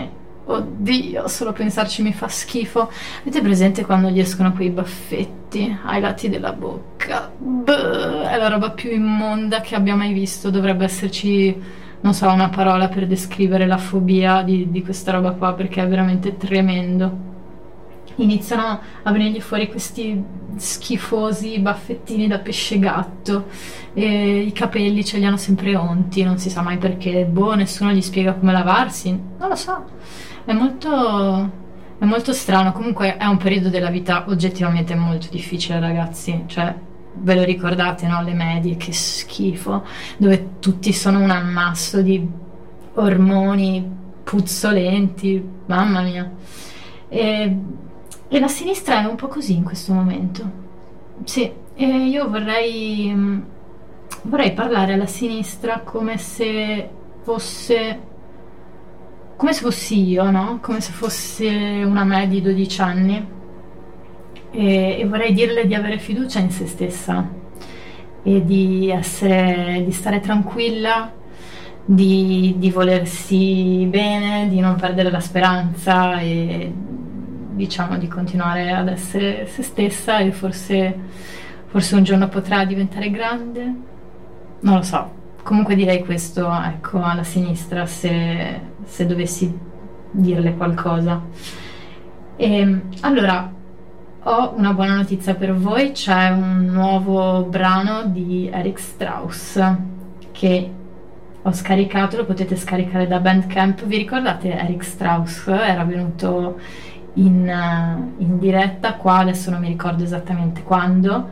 Oddio, 0.52 1.28
solo 1.28 1.54
pensarci 1.54 2.02
mi 2.02 2.12
fa 2.12 2.28
schifo. 2.28 2.90
Avete 3.22 3.40
presente 3.40 3.86
quando 3.86 4.10
gli 4.10 4.20
escono 4.20 4.52
quei 4.52 4.72
baffetti 4.72 5.78
ai 5.86 6.02
lati 6.02 6.28
della 6.28 6.54
bocca? 6.54 7.32
Beh, 7.38 8.28
è 8.28 8.36
la 8.36 8.48
roba 8.48 8.72
più 8.72 8.90
immonda 8.90 9.62
che 9.62 9.76
abbia 9.76 9.94
mai 9.96 10.12
visto. 10.12 10.50
Dovrebbe 10.50 10.86
esserci, 10.86 11.56
non 12.02 12.16
so, 12.16 12.28
una 12.32 12.50
parola 12.50 12.88
per 12.88 13.06
descrivere 13.06 13.68
la 13.68 13.78
fobia 13.78 14.42
di, 14.42 14.72
di 14.72 14.82
questa 14.82 15.12
roba 15.12 15.34
qua 15.34 15.54
perché 15.54 15.84
è 15.84 15.88
veramente 15.88 16.36
tremendo 16.36 17.28
iniziano 18.16 18.80
a 19.04 19.12
venirgli 19.12 19.40
fuori 19.40 19.70
questi 19.70 20.22
schifosi 20.56 21.60
baffettini 21.60 22.28
da 22.28 22.40
pesce 22.40 22.78
gatto 22.80 23.48
e 23.94 24.42
i 24.42 24.52
capelli 24.52 25.06
ce 25.06 25.18
li 25.18 25.26
hanno 25.26 25.38
sempre 25.38 25.76
onti, 25.76 26.24
non 26.24 26.38
si 26.38 26.50
sa 26.50 26.62
mai 26.62 26.78
perché, 26.78 27.26
boh, 27.26 27.56
nessuno 27.56 27.92
gli 27.92 28.02
spiega 28.02 28.34
come 28.34 28.52
lavarsi, 28.52 29.10
non 29.38 29.50
lo 29.50 29.56
so, 29.56 29.86
è 30.50 30.54
molto, 30.54 31.52
è 32.00 32.06
molto 32.06 32.34
strano, 32.34 32.72
comunque 32.72 33.18
è 33.18 33.26
un 33.26 33.38
periodo 33.38 33.70
della 33.70 33.90
vita 33.90 34.26
oggettivamente 34.28 34.96
molto 34.96 35.28
difficile 35.30 35.80
ragazzi, 35.80 36.44
cioè 36.48 36.74
ve 37.14 37.36
lo 37.36 37.44
ricordate, 37.44 38.08
no? 38.08 38.24
Le 38.24 38.34
medie, 38.34 38.76
che 38.78 38.92
schifo, 38.92 39.86
dove 40.18 40.60
tutti 40.60 40.92
sono 40.92 41.20
un 41.20 41.30
ammasso 41.30 42.02
di 42.02 42.28
ormoni 42.96 43.98
puzzolenti, 44.24 45.44
mamma 45.66 46.02
mia. 46.02 46.32
E 47.08 47.58
e 48.32 48.40
la 48.40 48.48
sinistra 48.48 49.02
è 49.02 49.06
un 49.06 49.16
po' 49.16 49.28
così 49.28 49.56
in 49.56 49.64
questo 49.64 49.92
momento. 49.92 50.52
Sì, 51.24 51.52
e 51.74 51.86
io 51.86 52.30
vorrei, 52.30 53.12
mm, 53.12 53.42
vorrei 54.24 54.54
parlare 54.54 54.94
alla 54.94 55.08
sinistra 55.08 55.80
come 55.80 56.18
se 56.20 56.90
fosse 57.24 58.00
come 59.40 59.54
se 59.54 59.62
fossi 59.62 60.06
io, 60.06 60.30
no? 60.30 60.60
Come 60.62 60.82
se 60.82 60.92
fosse 60.92 61.48
una 61.48 62.04
me 62.04 62.28
di 62.28 62.42
12 62.42 62.82
anni 62.82 63.28
e, 64.52 65.00
e, 65.00 65.06
vorrei 65.08 65.32
dirle 65.32 65.66
di 65.66 65.74
avere 65.74 65.98
fiducia 65.98 66.40
in 66.40 66.52
se 66.52 66.68
stessa 66.68 67.26
e 68.22 68.44
di, 68.44 68.90
essere, 68.90 69.82
di 69.86 69.94
stare 69.94 70.20
tranquilla, 70.20 71.10
di, 71.86 72.56
di 72.58 72.70
volersi 72.70 73.88
bene, 73.90 74.50
di 74.50 74.60
non 74.60 74.76
perdere 74.76 75.10
la 75.10 75.22
speranza 75.22 76.20
e 76.20 76.74
diciamo 77.54 77.98
di 77.98 78.10
continuare 78.10 78.72
ad 78.74 78.90
essere 78.90 79.48
se 79.48 79.64
stessa 79.64 80.18
e 80.18 80.34
forse, 80.34 80.94
forse 81.68 81.96
un 81.96 82.04
giorno 82.04 82.28
potrà 82.28 82.66
diventare 82.66 83.10
grande. 83.10 83.74
Non 84.60 84.76
lo 84.76 84.82
so. 84.82 85.16
Comunque 85.44 85.76
direi 85.76 86.04
questo 86.04 86.52
ecco, 86.62 87.02
alla 87.02 87.24
sinistra 87.24 87.86
se, 87.86 88.60
se 88.90 89.06
dovessi 89.06 89.58
dirle 90.12 90.56
qualcosa. 90.56 91.22
E, 92.36 92.58
ehm, 92.58 92.82
allora, 93.02 93.54
ho 94.24 94.54
una 94.56 94.74
buona 94.74 94.96
notizia 94.96 95.36
per 95.36 95.54
voi, 95.54 95.92
c'è 95.92 96.30
un 96.30 96.66
nuovo 96.66 97.44
brano 97.44 98.06
di 98.06 98.50
Eric 98.52 98.80
Strauss 98.80 99.62
che 100.32 100.72
ho 101.42 101.54
scaricato, 101.54 102.18
lo 102.18 102.26
potete 102.26 102.56
scaricare 102.56 103.08
da 103.08 103.20
Bandcamp. 103.20 103.86
Vi 103.86 103.98
ricordate 103.98 104.52
Eric 104.52 104.84
Strauss? 104.84 105.48
Era 105.48 105.84
venuto 105.86 106.60
in, 107.14 107.48
eh, 107.48 108.14
in 108.18 108.40
diretta 108.40 108.96
qua, 108.96 109.20
adesso 109.20 109.50
non 109.52 109.62
mi 109.62 109.68
ricordo 109.68 110.04
esattamente 110.04 110.64
quando, 110.64 111.30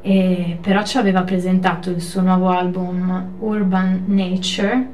però 0.00 0.82
ci 0.84 0.96
aveva 0.96 1.22
presentato 1.22 1.90
il 1.90 2.00
suo 2.00 2.20
nuovo 2.20 2.48
album 2.48 3.32
Urban 3.40 4.04
Nature, 4.06 4.86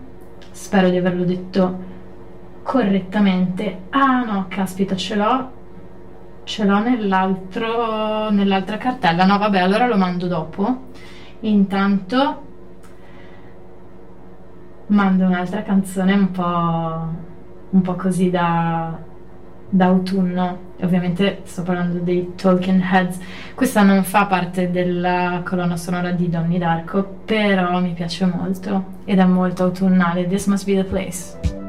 spero 0.51 0.89
di 0.89 0.97
averlo 0.97 1.25
detto 1.25 1.93
correttamente. 2.65 3.83
Ah 3.91 4.25
no, 4.25 4.47
caspita, 4.49 4.97
ce 4.97 5.15
l'ho, 5.15 5.51
ce 6.43 6.65
l'ho 6.65 6.79
nell'altro, 6.81 8.31
nell'altra 8.31 8.79
cartella. 8.79 9.25
No, 9.25 9.39
vabbè, 9.39 9.61
allora 9.61 9.87
lo 9.87 9.97
mando 9.97 10.27
dopo. 10.27 10.87
Intanto 11.41 12.43
mando 14.87 15.25
un'altra 15.25 15.63
canzone 15.63 16.13
un 16.15 16.31
po', 16.31 17.09
un 17.71 17.81
po' 17.83 17.95
così 17.95 18.31
da 18.31 18.99
d'autunno. 19.69 20.73
Ovviamente 20.83 21.41
sto 21.45 21.63
parlando 21.63 21.99
dei 21.99 22.35
Tolkien 22.37 22.81
Heads. 22.81 23.19
Questa 23.55 23.83
non 23.83 24.05
fa 24.05 24.27
parte 24.27 24.71
della 24.71 25.43
colonna 25.45 25.77
sonora 25.77 26.11
di 26.13 26.29
Donnie 26.29 26.59
Darko, 26.59 27.21
però 27.25 27.81
mi 27.81 27.93
piace 27.93 28.27
molto 28.27 28.85
ed 29.05 29.19
è 29.19 29.25
molto 29.25 29.65
autunnale. 29.65 30.27
This 30.27 30.47
must 30.47 30.65
be 30.65 30.75
the 30.75 30.85
place. 30.85 31.64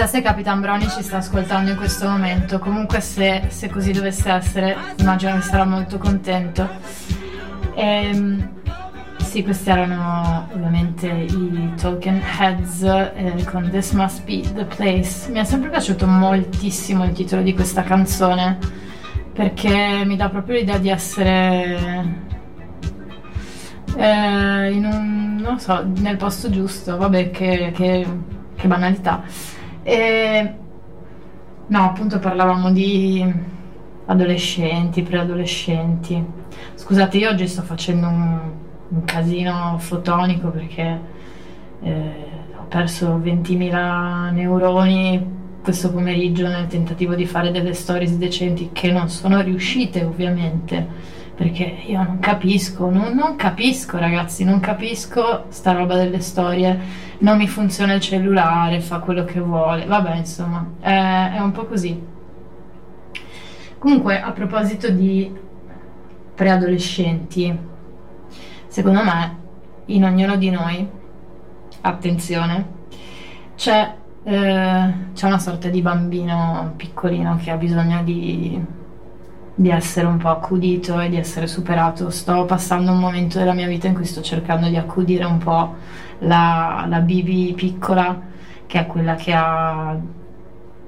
Chissà 0.00 0.06
se 0.06 0.22
Capitan 0.22 0.62
Brownie 0.62 0.88
ci 0.88 1.02
sta 1.02 1.18
ascoltando 1.18 1.72
in 1.72 1.76
questo 1.76 2.08
momento. 2.08 2.58
Comunque, 2.58 3.00
se, 3.00 3.42
se 3.48 3.68
così 3.68 3.92
dovesse 3.92 4.30
essere, 4.30 4.74
immagino 4.96 5.34
che 5.34 5.42
sarà 5.42 5.66
molto 5.66 5.98
contento. 5.98 6.66
E, 7.74 7.84
ehm, 7.84 8.48
sì, 9.18 9.42
questi 9.42 9.68
erano 9.68 10.48
ovviamente 10.54 11.06
i 11.06 11.72
Tolkien 11.78 12.18
Heads 12.38 12.82
eh, 12.82 13.44
con 13.50 13.68
This 13.68 13.92
Must 13.92 14.24
Be 14.24 14.40
the 14.54 14.64
Place. 14.64 15.30
Mi 15.30 15.38
è 15.38 15.44
sempre 15.44 15.68
piaciuto 15.68 16.06
moltissimo 16.06 17.04
il 17.04 17.12
titolo 17.12 17.42
di 17.42 17.52
questa 17.52 17.82
canzone 17.82 18.56
perché 19.34 20.02
mi 20.06 20.16
dà 20.16 20.30
proprio 20.30 20.56
l'idea 20.56 20.78
di 20.78 20.88
essere 20.88 22.14
eh, 23.96 24.70
in 24.72 24.84
un, 24.86 25.36
non 25.42 25.60
so, 25.60 25.86
nel 25.96 26.16
posto 26.16 26.48
giusto, 26.48 26.96
vabbè 26.96 27.30
che, 27.30 27.72
che, 27.74 28.06
che 28.56 28.66
banalità. 28.66 29.58
E, 29.82 30.54
no, 31.66 31.82
appunto 31.82 32.18
parlavamo 32.18 32.70
di 32.72 33.24
adolescenti, 34.06 35.02
preadolescenti. 35.02 36.24
Scusate, 36.74 37.18
io 37.18 37.30
oggi 37.30 37.46
sto 37.46 37.62
facendo 37.62 38.08
un, 38.08 38.40
un 38.88 39.04
casino 39.04 39.76
fotonico 39.78 40.48
perché 40.48 41.00
eh, 41.82 42.12
ho 42.56 42.64
perso 42.68 43.18
20.000 43.18 44.32
neuroni 44.32 45.38
questo 45.62 45.90
pomeriggio 45.90 46.48
nel 46.48 46.66
tentativo 46.66 47.14
di 47.14 47.26
fare 47.26 47.50
delle 47.50 47.74
stories 47.74 48.16
decenti 48.16 48.70
che 48.72 48.90
non 48.90 49.08
sono 49.08 49.40
riuscite 49.40 50.02
ovviamente 50.02 51.18
perché 51.40 51.84
io 51.86 52.02
non 52.02 52.18
capisco, 52.18 52.90
non, 52.90 53.14
non, 53.14 53.34
capisco 53.34 53.96
ragazzi, 53.96 54.44
non 54.44 54.60
capisco 54.60 55.46
sta 55.48 55.72
roba 55.72 55.96
delle 55.96 56.20
storie, 56.20 56.78
non 57.20 57.38
mi 57.38 57.48
funziona 57.48 57.94
il 57.94 58.02
cellulare, 58.02 58.80
fa 58.80 58.98
quello 58.98 59.24
che 59.24 59.40
vuole, 59.40 59.86
vabbè 59.86 60.16
insomma, 60.16 60.66
è, 60.80 61.32
è 61.36 61.40
un 61.40 61.52
po' 61.52 61.64
così. 61.64 61.98
Comunque 63.78 64.20
a 64.20 64.32
proposito 64.32 64.90
di 64.90 65.34
preadolescenti, 66.34 67.58
secondo 68.66 69.02
me 69.02 69.38
in 69.86 70.04
ognuno 70.04 70.36
di 70.36 70.50
noi, 70.50 70.86
attenzione, 71.80 72.66
c'è, 73.56 73.94
eh, 74.24 74.94
c'è 75.14 75.26
una 75.26 75.38
sorta 75.38 75.70
di 75.70 75.80
bambino 75.80 76.74
piccolino 76.76 77.38
che 77.42 77.50
ha 77.50 77.56
bisogno 77.56 78.02
di 78.02 78.78
di 79.60 79.68
essere 79.68 80.06
un 80.06 80.16
po' 80.16 80.30
accudito 80.30 80.98
e 81.00 81.10
di 81.10 81.18
essere 81.18 81.46
superato. 81.46 82.08
Sto 82.08 82.46
passando 82.46 82.92
un 82.92 82.98
momento 82.98 83.38
della 83.38 83.52
mia 83.52 83.66
vita 83.66 83.88
in 83.88 83.94
cui 83.94 84.06
sto 84.06 84.22
cercando 84.22 84.68
di 84.68 84.76
accudire 84.78 85.24
un 85.26 85.36
po' 85.36 85.74
la, 86.20 86.86
la 86.88 87.00
Bibi 87.00 87.52
piccola, 87.54 88.22
che 88.64 88.78
è 88.78 88.86
quella 88.86 89.16
che 89.16 89.34
ha 89.34 89.98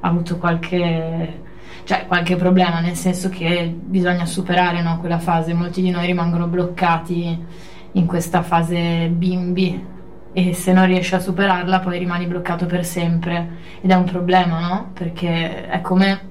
avuto 0.00 0.38
qualche, 0.38 1.42
cioè, 1.84 2.06
qualche 2.06 2.36
problema, 2.36 2.80
nel 2.80 2.94
senso 2.94 3.28
che 3.28 3.76
bisogna 3.78 4.24
superare 4.24 4.80
no, 4.80 4.98
quella 5.00 5.18
fase. 5.18 5.52
Molti 5.52 5.82
di 5.82 5.90
noi 5.90 6.06
rimangono 6.06 6.46
bloccati 6.46 7.44
in 7.92 8.06
questa 8.06 8.40
fase 8.40 9.08
bimbi 9.08 9.84
e 10.32 10.54
se 10.54 10.72
non 10.72 10.86
riesci 10.86 11.14
a 11.14 11.20
superarla 11.20 11.80
poi 11.80 11.98
rimani 11.98 12.24
bloccato 12.24 12.64
per 12.64 12.86
sempre 12.86 13.50
ed 13.82 13.90
è 13.90 13.94
un 13.94 14.04
problema, 14.04 14.60
no? 14.60 14.90
Perché 14.94 15.66
è 15.66 15.82
come 15.82 16.30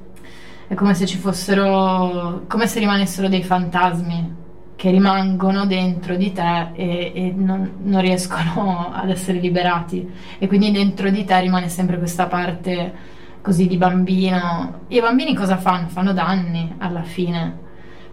è 0.72 0.74
come 0.74 0.94
se 0.94 1.06
ci 1.06 1.18
fossero, 1.18 2.44
come 2.48 2.66
se 2.66 2.80
rimanessero 2.80 3.28
dei 3.28 3.44
fantasmi 3.44 4.36
che 4.78 4.90
rimangono 4.90 5.66
dentro 5.66 6.16
di 6.16 6.32
te 6.32 6.70
e, 6.72 7.12
e 7.14 7.34
non, 7.36 7.80
non, 7.84 8.00
riescono 8.00 8.90
ad 8.96 9.10
essere 9.10 9.40
liberati. 9.40 10.10
E 10.40 10.48
quindi 10.48 10.72
dentro 10.72 11.10
di 11.10 11.26
te 11.26 11.42
rimane 11.42 11.68
sempre 11.68 11.98
questa 11.98 12.28
parte 12.28 12.94
così 13.42 13.68
di 13.68 13.76
bambino. 13.76 14.84
I 14.88 15.02
bambini 15.02 15.36
cosa 15.36 15.58
fanno? 15.58 15.90
Fanno 15.90 16.14
danni 16.14 16.74
alla 16.78 17.04
fine. 17.04 17.60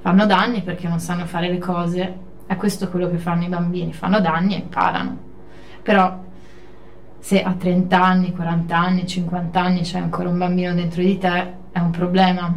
Fanno 0.00 0.26
danni 0.26 0.62
perché 0.62 0.88
non 0.88 0.98
sanno 0.98 1.26
fare 1.26 1.48
le 1.48 1.58
cose. 1.58 2.18
È 2.44 2.56
questo 2.56 2.88
quello 2.88 3.08
che 3.08 3.18
fanno 3.18 3.44
i 3.44 3.48
bambini. 3.48 3.92
Fanno 3.92 4.18
danni 4.18 4.54
e 4.54 4.58
imparano. 4.58 5.16
Però 5.80 6.24
se 7.18 7.42
a 7.42 7.52
30 7.52 8.02
anni, 8.02 8.32
40 8.32 8.76
anni, 8.76 9.06
50 9.06 9.60
anni 9.60 9.80
c'è 9.82 9.98
ancora 9.98 10.28
un 10.28 10.38
bambino 10.38 10.72
dentro 10.74 11.02
di 11.02 11.18
te, 11.18 11.52
è 11.72 11.78
un 11.78 11.90
problema. 11.90 12.52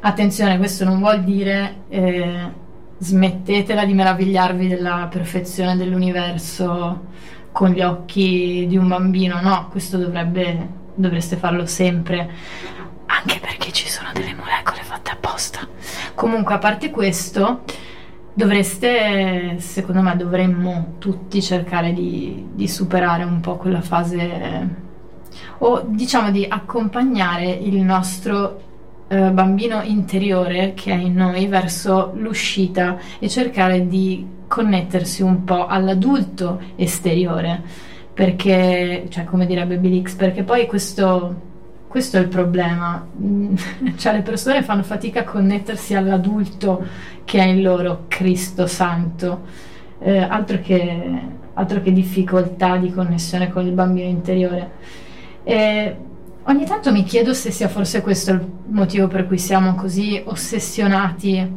Attenzione, 0.00 0.58
questo 0.58 0.84
non 0.84 0.98
vuol 0.98 1.24
dire 1.24 1.82
eh, 1.88 2.52
smettetela 2.98 3.84
di 3.84 3.94
meravigliarvi 3.94 4.68
della 4.68 5.08
perfezione 5.10 5.76
dell'universo 5.76 7.04
con 7.52 7.70
gli 7.70 7.80
occhi 7.80 8.66
di 8.68 8.76
un 8.76 8.86
bambino, 8.86 9.40
no, 9.40 9.68
questo 9.70 9.96
dovrebbe, 9.96 10.68
dovreste 10.94 11.36
farlo 11.36 11.64
sempre, 11.64 12.30
anche 13.06 13.38
perché 13.40 13.72
ci 13.72 13.88
sono 13.88 14.10
delle 14.12 14.34
molecole 14.34 14.82
fatte 14.82 15.10
apposta. 15.10 15.66
Comunque, 16.14 16.54
a 16.54 16.58
parte 16.58 16.90
questo, 16.90 17.62
dovreste, 18.36 19.56
secondo 19.60 20.02
me, 20.02 20.14
dovremmo 20.14 20.96
tutti 20.98 21.40
cercare 21.40 21.94
di, 21.94 22.48
di 22.52 22.68
superare 22.68 23.24
un 23.24 23.40
po' 23.40 23.56
quella 23.56 23.80
fase 23.80 24.84
o 25.58 25.82
diciamo 25.86 26.30
di 26.30 26.44
accompagnare 26.46 27.50
il 27.50 27.76
nostro 27.80 28.60
eh, 29.08 29.30
bambino 29.30 29.80
interiore 29.82 30.74
che 30.74 30.92
è 30.92 30.96
in 30.96 31.14
noi 31.14 31.46
verso 31.46 32.12
l'uscita 32.14 32.98
e 33.18 33.28
cercare 33.30 33.88
di 33.88 34.26
connettersi 34.46 35.22
un 35.22 35.44
po' 35.44 35.66
all'adulto 35.66 36.60
esteriore. 36.76 37.62
Perché, 38.12 39.06
cioè 39.08 39.24
come 39.24 39.46
direbbe 39.46 39.78
Bill 39.78 40.02
X, 40.02 40.14
perché 40.14 40.42
poi 40.42 40.66
questo, 40.66 41.40
questo 41.88 42.16
è 42.16 42.20
il 42.20 42.28
problema, 42.28 43.06
cioè 43.96 44.12
le 44.12 44.22
persone 44.22 44.62
fanno 44.62 44.82
fatica 44.82 45.20
a 45.20 45.24
connettersi 45.24 45.94
all'adulto 45.94 46.84
che 47.24 47.38
è 47.38 47.44
in 47.44 47.62
loro, 47.62 48.04
Cristo 48.08 48.66
Santo, 48.66 49.44
eh, 49.98 50.18
altro, 50.18 50.60
che, 50.60 51.20
altro 51.54 51.80
che 51.80 51.92
difficoltà 51.92 52.76
di 52.76 52.92
connessione 52.92 53.50
con 53.50 53.66
il 53.66 53.72
bambino 53.72 54.08
interiore. 54.08 54.70
E 55.42 55.96
ogni 56.44 56.64
tanto 56.64 56.92
mi 56.92 57.02
chiedo 57.04 57.32
se 57.34 57.50
sia 57.50 57.68
forse 57.68 58.02
questo 58.02 58.32
il 58.32 58.46
motivo 58.66 59.08
per 59.08 59.26
cui 59.26 59.38
siamo 59.38 59.74
così 59.74 60.20
ossessionati 60.24 61.50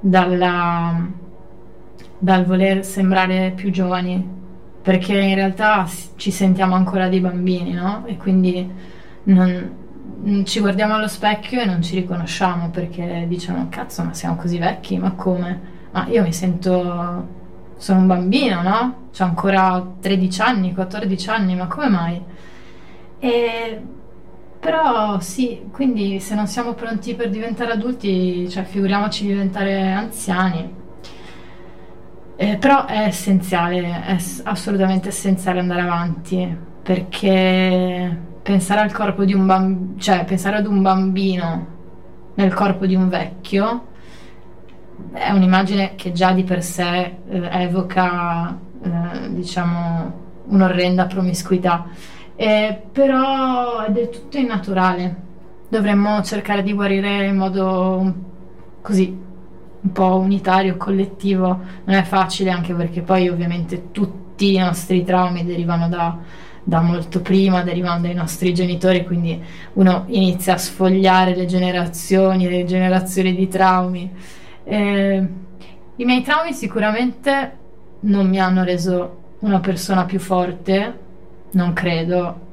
dalla, 0.00 1.06
dal 2.18 2.44
voler 2.44 2.84
sembrare 2.84 3.52
più 3.54 3.70
giovani, 3.70 4.38
perché 4.82 5.18
in 5.18 5.34
realtà 5.34 5.86
ci 6.16 6.30
sentiamo 6.30 6.74
ancora 6.74 7.08
dei 7.08 7.20
bambini, 7.20 7.72
no? 7.72 8.04
E 8.06 8.16
quindi 8.16 8.98
non, 9.24 10.44
ci 10.44 10.60
guardiamo 10.60 10.94
allo 10.94 11.08
specchio 11.08 11.60
e 11.60 11.64
non 11.64 11.82
ci 11.82 11.94
riconosciamo 11.96 12.70
perché 12.70 13.24
diciamo 13.28 13.68
cazzo 13.68 14.02
ma 14.02 14.12
siamo 14.14 14.36
così 14.36 14.58
vecchi, 14.58 14.98
ma 14.98 15.12
come? 15.12 15.78
Ma 15.92 16.06
io 16.08 16.22
mi 16.22 16.32
sento, 16.32 17.28
sono 17.76 17.98
un 18.00 18.06
bambino, 18.06 18.62
no? 18.62 19.08
Ho 19.18 19.24
ancora 19.24 19.84
13 20.00 20.40
anni, 20.40 20.74
14 20.74 21.30
anni, 21.30 21.56
ma 21.56 21.66
come 21.66 21.88
mai? 21.88 22.22
E, 23.18 23.82
però 24.60 25.18
sì, 25.20 25.62
quindi 25.72 26.20
se 26.20 26.34
non 26.34 26.46
siamo 26.46 26.74
pronti 26.74 27.14
per 27.14 27.30
diventare 27.30 27.72
adulti, 27.72 28.48
cioè 28.48 28.64
figuriamoci 28.64 29.26
diventare 29.26 29.90
anziani. 29.90 30.78
Eh, 32.36 32.56
però 32.56 32.86
è 32.86 33.00
essenziale, 33.06 33.80
è 34.04 34.16
assolutamente 34.44 35.08
essenziale 35.08 35.60
andare 35.60 35.82
avanti, 35.82 36.56
perché 36.82 38.28
pensare 38.42 38.80
al 38.80 38.92
corpo 38.92 39.24
di 39.24 39.34
un 39.34 39.46
bambino, 39.46 39.98
cioè 39.98 40.24
pensare 40.24 40.56
ad 40.56 40.66
un 40.66 40.82
bambino 40.82 41.66
nel 42.34 42.54
corpo 42.54 42.86
di 42.86 42.94
un 42.94 43.08
vecchio 43.08 43.86
è 45.12 45.30
un'immagine 45.30 45.94
che 45.96 46.12
già 46.12 46.32
di 46.32 46.44
per 46.44 46.62
sé 46.62 47.16
eh, 47.28 47.48
evoca, 47.50 48.56
eh, 48.82 49.32
diciamo, 49.32 50.18
un'orrenda 50.44 51.06
promiscuità 51.06 51.86
eh, 52.42 52.84
però 52.90 53.80
è 53.80 53.90
del 53.90 54.08
tutto 54.08 54.38
innaturale. 54.38 55.28
Dovremmo 55.68 56.22
cercare 56.22 56.62
di 56.62 56.72
guarire 56.72 57.26
in 57.26 57.36
modo 57.36 58.14
così 58.80 59.14
un 59.82 59.92
po' 59.92 60.16
unitario, 60.16 60.78
collettivo. 60.78 61.60
Non 61.84 61.96
è 61.96 62.02
facile 62.02 62.48
anche 62.48 62.72
perché 62.72 63.02
poi 63.02 63.28
ovviamente 63.28 63.90
tutti 63.90 64.54
i 64.54 64.58
nostri 64.58 65.04
traumi 65.04 65.44
derivano 65.44 65.90
da, 65.90 66.16
da 66.62 66.80
molto 66.80 67.20
prima, 67.20 67.62
derivano 67.62 68.00
dai 68.00 68.14
nostri 68.14 68.52
genitori, 68.54 69.04
quindi 69.04 69.42
uno 69.74 70.04
inizia 70.08 70.54
a 70.54 70.58
sfogliare 70.58 71.34
le 71.34 71.46
generazioni, 71.46 72.48
le 72.48 72.64
generazioni 72.64 73.34
di 73.34 73.48
traumi. 73.48 74.10
Eh, 74.64 75.28
I 75.96 76.04
miei 76.04 76.22
traumi 76.22 76.52
sicuramente 76.52 77.58
non 78.00 78.28
mi 78.28 78.40
hanno 78.40 78.62
reso 78.62 79.18
una 79.40 79.60
persona 79.60 80.04
più 80.04 80.18
forte, 80.18 80.98
non 81.52 81.72
credo. 81.72 82.48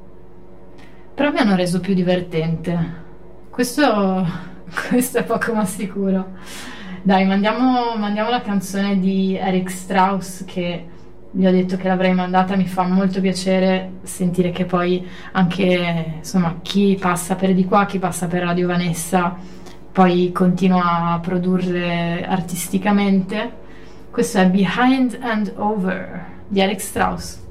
Però 1.13 1.31
mi 1.31 1.39
hanno 1.39 1.55
reso 1.55 1.79
più 1.79 1.93
divertente. 1.93 3.05
Questo, 3.49 4.25
questo 4.89 5.17
è 5.19 5.23
poco 5.23 5.53
ma 5.53 5.65
sicuro. 5.65 6.33
Dai, 7.01 7.25
mandiamo, 7.25 7.95
mandiamo 7.95 8.29
la 8.29 8.41
canzone 8.41 8.99
di 8.99 9.35
Eric 9.35 9.69
Strauss 9.69 10.43
che 10.45 10.85
gli 11.31 11.45
ho 11.45 11.51
detto 11.51 11.77
che 11.77 11.87
l'avrei 11.87 12.13
mandata, 12.13 12.55
mi 12.55 12.67
fa 12.67 12.83
molto 12.83 13.21
piacere 13.21 13.91
sentire 14.03 14.51
che 14.51 14.65
poi 14.65 15.05
anche 15.33 16.13
insomma, 16.17 16.59
chi 16.61 16.97
passa 16.99 17.35
per 17.35 17.53
di 17.53 17.65
qua, 17.65 17.85
chi 17.85 17.99
passa 17.99 18.27
per 18.27 18.43
Radio 18.43 18.67
Vanessa, 18.67 19.35
poi 19.91 20.31
continua 20.31 21.13
a 21.13 21.19
produrre 21.19 22.25
artisticamente. 22.25 23.65
Questo 24.09 24.39
è 24.39 24.47
Behind 24.47 25.17
and 25.21 25.53
Over 25.57 26.25
di 26.47 26.61
Alex 26.61 26.87
Strauss. 26.87 27.45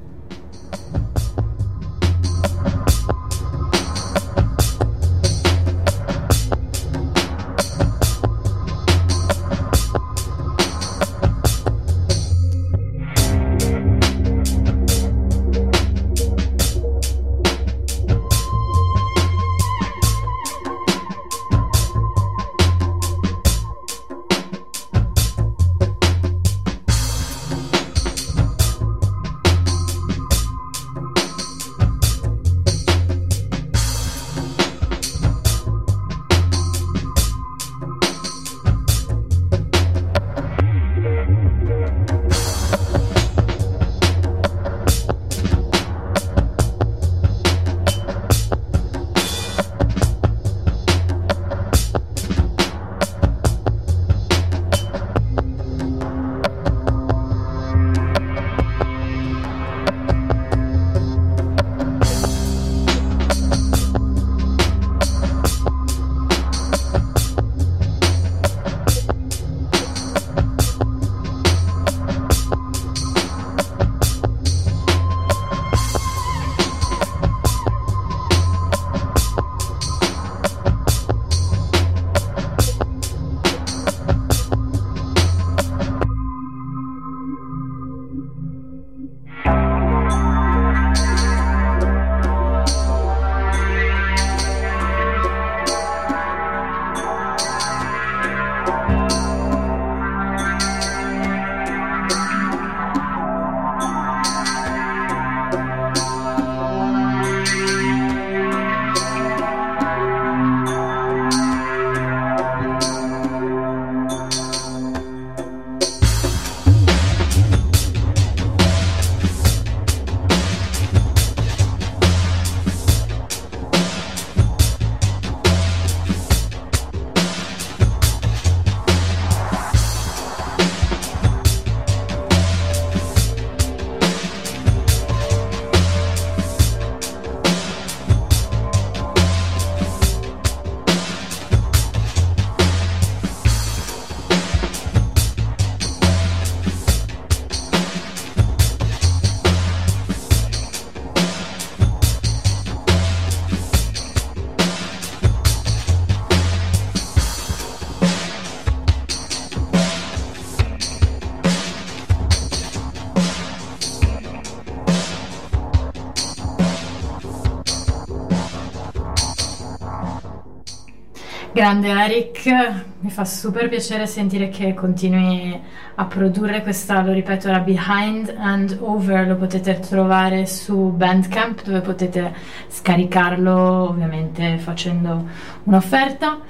Grande 171.57 171.89
Eric, 171.89 172.53
mi 173.01 173.09
fa 173.09 173.25
super 173.25 173.71
piacere 173.71 174.07
sentire 174.07 174.51
che 174.51 174.75
continui 174.75 175.59
a 175.95 176.05
produrre 176.05 176.61
questa, 176.61 177.01
lo 177.01 177.15
ripeto, 177.15 177.51
la 177.51 177.61
Behind 177.61 178.35
and 178.37 178.77
Over, 178.79 179.27
lo 179.27 179.37
potete 179.37 179.79
trovare 179.79 180.45
su 180.45 180.91
Bandcamp 180.91 181.63
dove 181.63 181.81
potete 181.81 182.35
scaricarlo 182.69 183.89
ovviamente 183.89 184.59
facendo 184.59 185.27
un'offerta. 185.63 186.41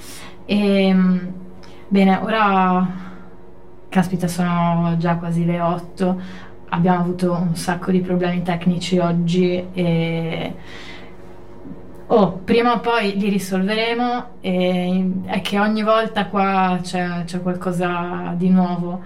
E, 0.44 0.86
ehm, 0.88 1.32
bene, 1.86 2.16
ora, 2.16 2.84
caspita, 3.88 4.26
sono 4.26 4.96
già 4.98 5.18
quasi 5.18 5.44
le 5.44 5.60
8, 5.60 6.20
abbiamo 6.70 6.98
avuto 6.98 7.30
un 7.30 7.54
sacco 7.54 7.92
di 7.92 8.00
problemi 8.00 8.42
tecnici 8.42 8.98
oggi 8.98 9.68
e 9.72 10.54
Oh, 12.08 12.38
prima 12.44 12.74
o 12.74 12.78
poi 12.78 13.18
li 13.18 13.28
risolveremo 13.28 14.38
e 14.40 15.10
è 15.24 15.40
che 15.40 15.58
ogni 15.58 15.82
volta 15.82 16.26
qua 16.26 16.78
c'è, 16.80 17.24
c'è 17.24 17.42
qualcosa 17.42 18.32
di 18.36 18.48
nuovo, 18.48 19.02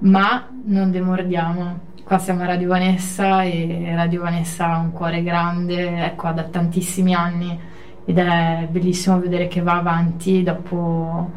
ma 0.00 0.46
non 0.64 0.90
demordiamo. 0.90 1.88
Qua 2.04 2.18
siamo 2.18 2.42
a 2.42 2.46
Radio 2.46 2.68
Vanessa 2.68 3.42
e 3.42 3.92
Radio 3.94 4.20
Vanessa 4.20 4.66
ha 4.66 4.78
un 4.78 4.92
cuore 4.92 5.22
grande, 5.22 6.04
è 6.04 6.14
qua 6.14 6.32
da 6.32 6.42
tantissimi 6.42 7.14
anni 7.14 7.58
ed 8.04 8.18
è 8.18 8.68
bellissimo 8.70 9.18
vedere 9.18 9.48
che 9.48 9.62
va 9.62 9.76
avanti 9.78 10.42
dopo, 10.42 11.30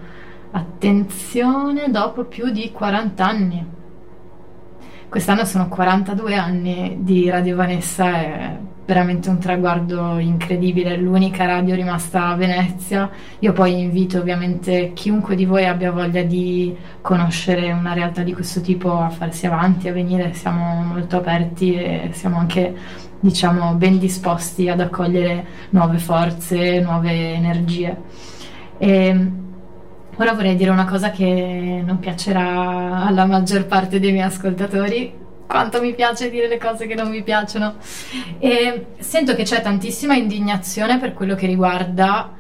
attenzione, 0.52 1.90
dopo 1.92 2.26
più 2.26 2.50
di 2.50 2.72
40 2.74 3.26
anni. 3.26 3.66
Quest'anno 5.14 5.46
sono 5.46 5.68
42 5.68 6.34
anni 6.34 6.98
di 7.02 7.30
Radio 7.30 7.56
Vanessa 7.56 8.20
e 8.20 8.58
veramente 8.84 9.30
un 9.30 9.38
traguardo 9.38 10.18
incredibile, 10.18 10.98
l'unica 10.98 11.46
radio 11.46 11.76
rimasta 11.76 12.30
a 12.30 12.36
Venezia. 12.36 13.12
Io 13.38 13.54
poi 13.54 13.80
invito 13.80 14.18
ovviamente 14.18 14.94
chiunque 14.96 15.36
di 15.36 15.46
voi 15.46 15.68
abbia 15.68 15.92
voglia 15.92 16.24
di 16.24 16.76
conoscere 17.02 17.72
una 17.72 17.94
realtà 17.94 18.24
di 18.24 18.34
questo 18.34 18.60
tipo 18.62 18.98
a 18.98 19.12
farsi 19.12 19.46
avanti, 19.46 19.88
a 19.88 19.94
venire, 19.94 20.34
siamo 20.34 20.82
molto 20.82 21.18
aperti 21.18 21.76
e 21.76 22.10
siamo 22.14 22.40
anche 22.40 22.76
diciamo 23.20 23.76
ben 23.76 24.00
disposti 24.00 24.68
ad 24.68 24.80
accogliere 24.80 25.46
nuove 25.70 26.00
forze, 26.00 26.80
nuove 26.80 27.36
energie. 27.36 27.96
E 28.80 29.32
ora 30.18 30.34
vorrei 30.34 30.56
dire 30.56 30.70
una 30.70 30.86
cosa 30.86 31.12
che 31.12 31.82
non 31.86 32.00
piacerà 32.00 33.06
alla 33.06 33.26
maggior 33.26 33.66
parte 33.66 34.00
dei 34.00 34.12
miei 34.12 34.26
ascoltatori, 34.26 35.14
quanto 35.48 35.82
mi 35.82 35.94
piace 35.94 36.30
dire 36.30 36.48
le 36.48 36.58
cose 36.58 36.88
che 36.88 36.96
non 36.96 37.10
mi 37.10 37.24
piacciono. 37.24 37.76
E 38.40 38.88
sento 39.00 39.36
che 39.36 39.44
c'è 39.44 39.62
tantissima 39.62 40.16
indignazione 40.16 41.00
per 41.00 41.14
quello 41.14 41.36
che 41.36 41.48
riguarda 41.48 42.32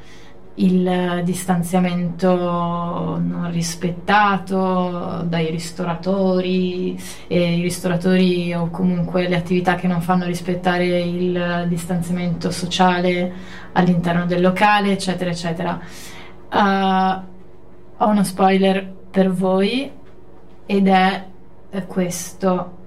il 0.55 1.21
distanziamento 1.23 2.29
non 2.29 3.49
rispettato 3.51 5.23
dai 5.27 5.49
ristoratori 5.49 6.99
e 7.27 7.57
i 7.57 7.61
ristoratori 7.61 8.53
o 8.53 8.69
comunque 8.69 9.27
le 9.27 9.35
attività 9.35 9.75
che 9.75 9.87
non 9.87 10.01
fanno 10.01 10.25
rispettare 10.25 10.85
il 11.01 11.65
distanziamento 11.67 12.51
sociale 12.51 13.31
all'interno 13.73 14.25
del 14.25 14.41
locale, 14.41 14.91
eccetera, 14.91 15.31
eccetera. 15.31 15.79
Uh, 16.51 17.32
ho 17.97 18.07
uno 18.07 18.23
spoiler 18.23 18.91
per 19.11 19.31
voi 19.31 19.91
ed 20.65 20.87
è 20.87 21.25
questo 21.87 22.77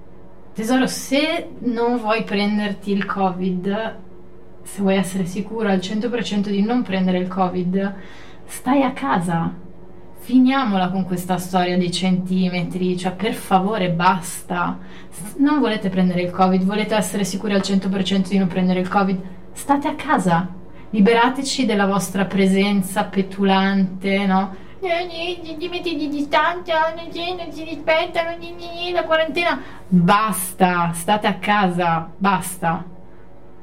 tesoro, 0.53 0.87
se 0.87 1.49
non 1.59 1.97
vuoi 1.97 2.23
prenderti 2.23 2.91
il 2.91 3.05
Covid, 3.05 3.95
se 4.63 4.81
vuoi 4.81 4.95
essere 4.95 5.25
sicuro 5.25 5.69
al 5.69 5.77
100% 5.77 6.49
di 6.49 6.61
non 6.61 6.81
prendere 6.81 7.19
il 7.19 7.27
Covid, 7.27 7.95
stai 8.45 8.81
a 8.81 8.91
casa. 8.91 9.53
Finiamola 10.19 10.89
con 10.89 11.05
questa 11.05 11.37
storia 11.37 11.77
dei 11.77 11.91
centimetri, 11.91 12.97
cioè 12.97 13.13
per 13.13 13.33
favore 13.33 13.91
basta. 13.91 14.77
Non 15.37 15.59
volete 15.59 15.89
prendere 15.89 16.23
il 16.23 16.31
Covid, 16.31 16.63
volete 16.63 16.95
essere 16.95 17.23
sicuri 17.23 17.53
al 17.53 17.61
100% 17.61 18.27
di 18.27 18.37
non 18.37 18.47
prendere 18.47 18.79
il 18.79 18.89
Covid, 18.89 19.21
state 19.53 19.87
a 19.87 19.95
casa. 19.95 20.49
Liberateci 20.89 21.65
della 21.65 21.85
vostra 21.85 22.25
presenza 22.25 23.03
petulante, 23.05 24.25
no? 24.25 24.55
Ti 24.79 25.67
metti 25.69 25.95
di 25.95 26.07
distanza, 26.07 26.93
non 26.95 27.11
si 27.51 27.63
rispettano, 27.63 28.37
la 28.93 29.03
quarantena. 29.03 29.61
Basta, 29.87 30.91
state 30.93 31.27
a 31.27 31.35
casa, 31.35 32.11
basta. 32.15 32.85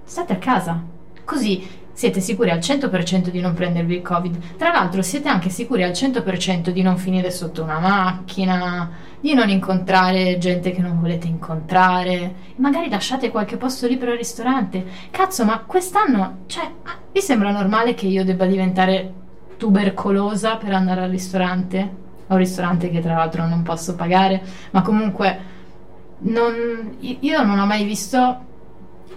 State 0.02 0.32
a 0.32 0.36
casa. 0.38 0.82
Così 1.24 1.82
siete 1.92 2.18
sicuri 2.18 2.50
al 2.50 2.58
100% 2.58 3.28
di 3.28 3.40
non 3.40 3.54
prendervi 3.54 3.94
il 3.94 4.02
Covid. 4.02 4.56
Tra 4.56 4.72
l'altro 4.72 5.00
siete 5.02 5.28
anche 5.28 5.48
sicuri 5.48 5.84
al 5.84 5.92
100% 5.92 6.70
di 6.70 6.82
non 6.82 6.98
finire 6.98 7.30
sotto 7.30 7.62
una 7.62 7.78
macchina, 7.78 8.90
di 9.20 9.32
non 9.34 9.48
incontrare 9.48 10.36
gente 10.38 10.72
che 10.72 10.82
non 10.82 11.00
volete 11.00 11.28
incontrare. 11.28 12.34
Magari 12.56 12.90
lasciate 12.90 13.30
qualche 13.30 13.56
posto 13.56 13.86
libero 13.86 14.10
al 14.10 14.18
ristorante. 14.18 14.84
Cazzo, 15.10 15.44
ma 15.44 15.60
quest'anno, 15.60 16.38
cioè, 16.46 16.68
vi 17.12 17.20
sembra 17.20 17.52
normale 17.52 17.94
che 17.94 18.06
io 18.06 18.24
debba 18.24 18.46
diventare 18.46 19.22
tubercolosa 19.56 20.56
per 20.56 20.72
andare 20.72 21.02
al 21.02 21.10
ristorante? 21.10 22.02
A 22.26 22.32
un 22.32 22.38
ristorante 22.38 22.90
che 22.90 23.00
tra 23.00 23.14
l'altro 23.14 23.46
non 23.46 23.62
posso 23.62 23.94
pagare, 23.94 24.42
ma 24.70 24.82
comunque 24.82 25.52
non, 26.18 26.96
io 27.00 27.42
non 27.42 27.58
ho 27.58 27.66
mai 27.66 27.84
visto 27.84 28.52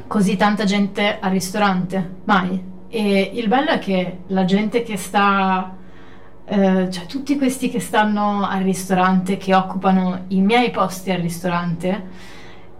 così 0.08 0.36
tanta 0.36 0.64
gente 0.64 1.18
al 1.20 1.32
ristorante, 1.32 2.16
mai. 2.26 2.76
E 2.90 3.32
il 3.34 3.48
bello 3.48 3.70
è 3.70 3.80
che 3.80 4.20
la 4.28 4.46
gente 4.46 4.84
che 4.84 4.98
sta, 4.98 5.76
eh, 6.46 6.90
cioè 6.90 7.06
tutti 7.06 7.38
questi 7.38 7.70
che 7.70 7.80
stanno 7.80 8.48
al 8.48 8.64
ristorante, 8.64 9.38
che 9.38 9.54
occupano 9.54 10.26
i 10.30 10.42
miei 10.42 10.72
posti 10.72 11.12
al 11.12 11.20
ristorante, 11.20 12.36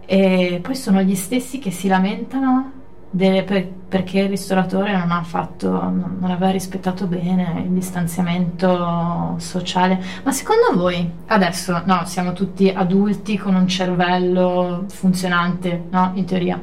e 0.06 0.60
poi 0.62 0.74
sono 0.74 1.02
gli 1.02 1.14
stessi 1.14 1.58
che 1.58 1.70
si 1.70 1.88
lamentano 1.88 2.77
delle, 3.10 3.42
per, 3.42 3.66
perché 3.66 4.20
il 4.20 4.28
ristoratore 4.28 4.96
non 4.96 5.10
ha 5.10 5.22
fatto, 5.22 5.70
non, 5.70 6.16
non, 6.20 6.30
aveva 6.30 6.50
rispettato 6.50 7.06
bene 7.06 7.62
il 7.64 7.70
distanziamento 7.70 9.34
sociale. 9.38 10.00
Ma 10.24 10.32
secondo 10.32 10.74
voi, 10.74 11.10
adesso 11.26 11.82
no, 11.84 12.02
siamo 12.04 12.32
tutti 12.32 12.68
adulti 12.68 13.36
con 13.36 13.54
un 13.54 13.66
cervello 13.66 14.84
funzionante, 14.88 15.84
no? 15.90 16.12
In 16.14 16.24
teoria 16.24 16.60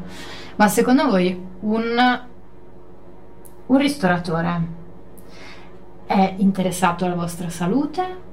ma 0.57 0.69
secondo 0.69 1.09
voi 1.09 1.37
un, 1.61 2.21
un 3.65 3.77
ristoratore 3.77 4.67
è 6.05 6.35
interessato 6.37 7.03
alla 7.03 7.15
vostra 7.15 7.49
salute 7.49 8.23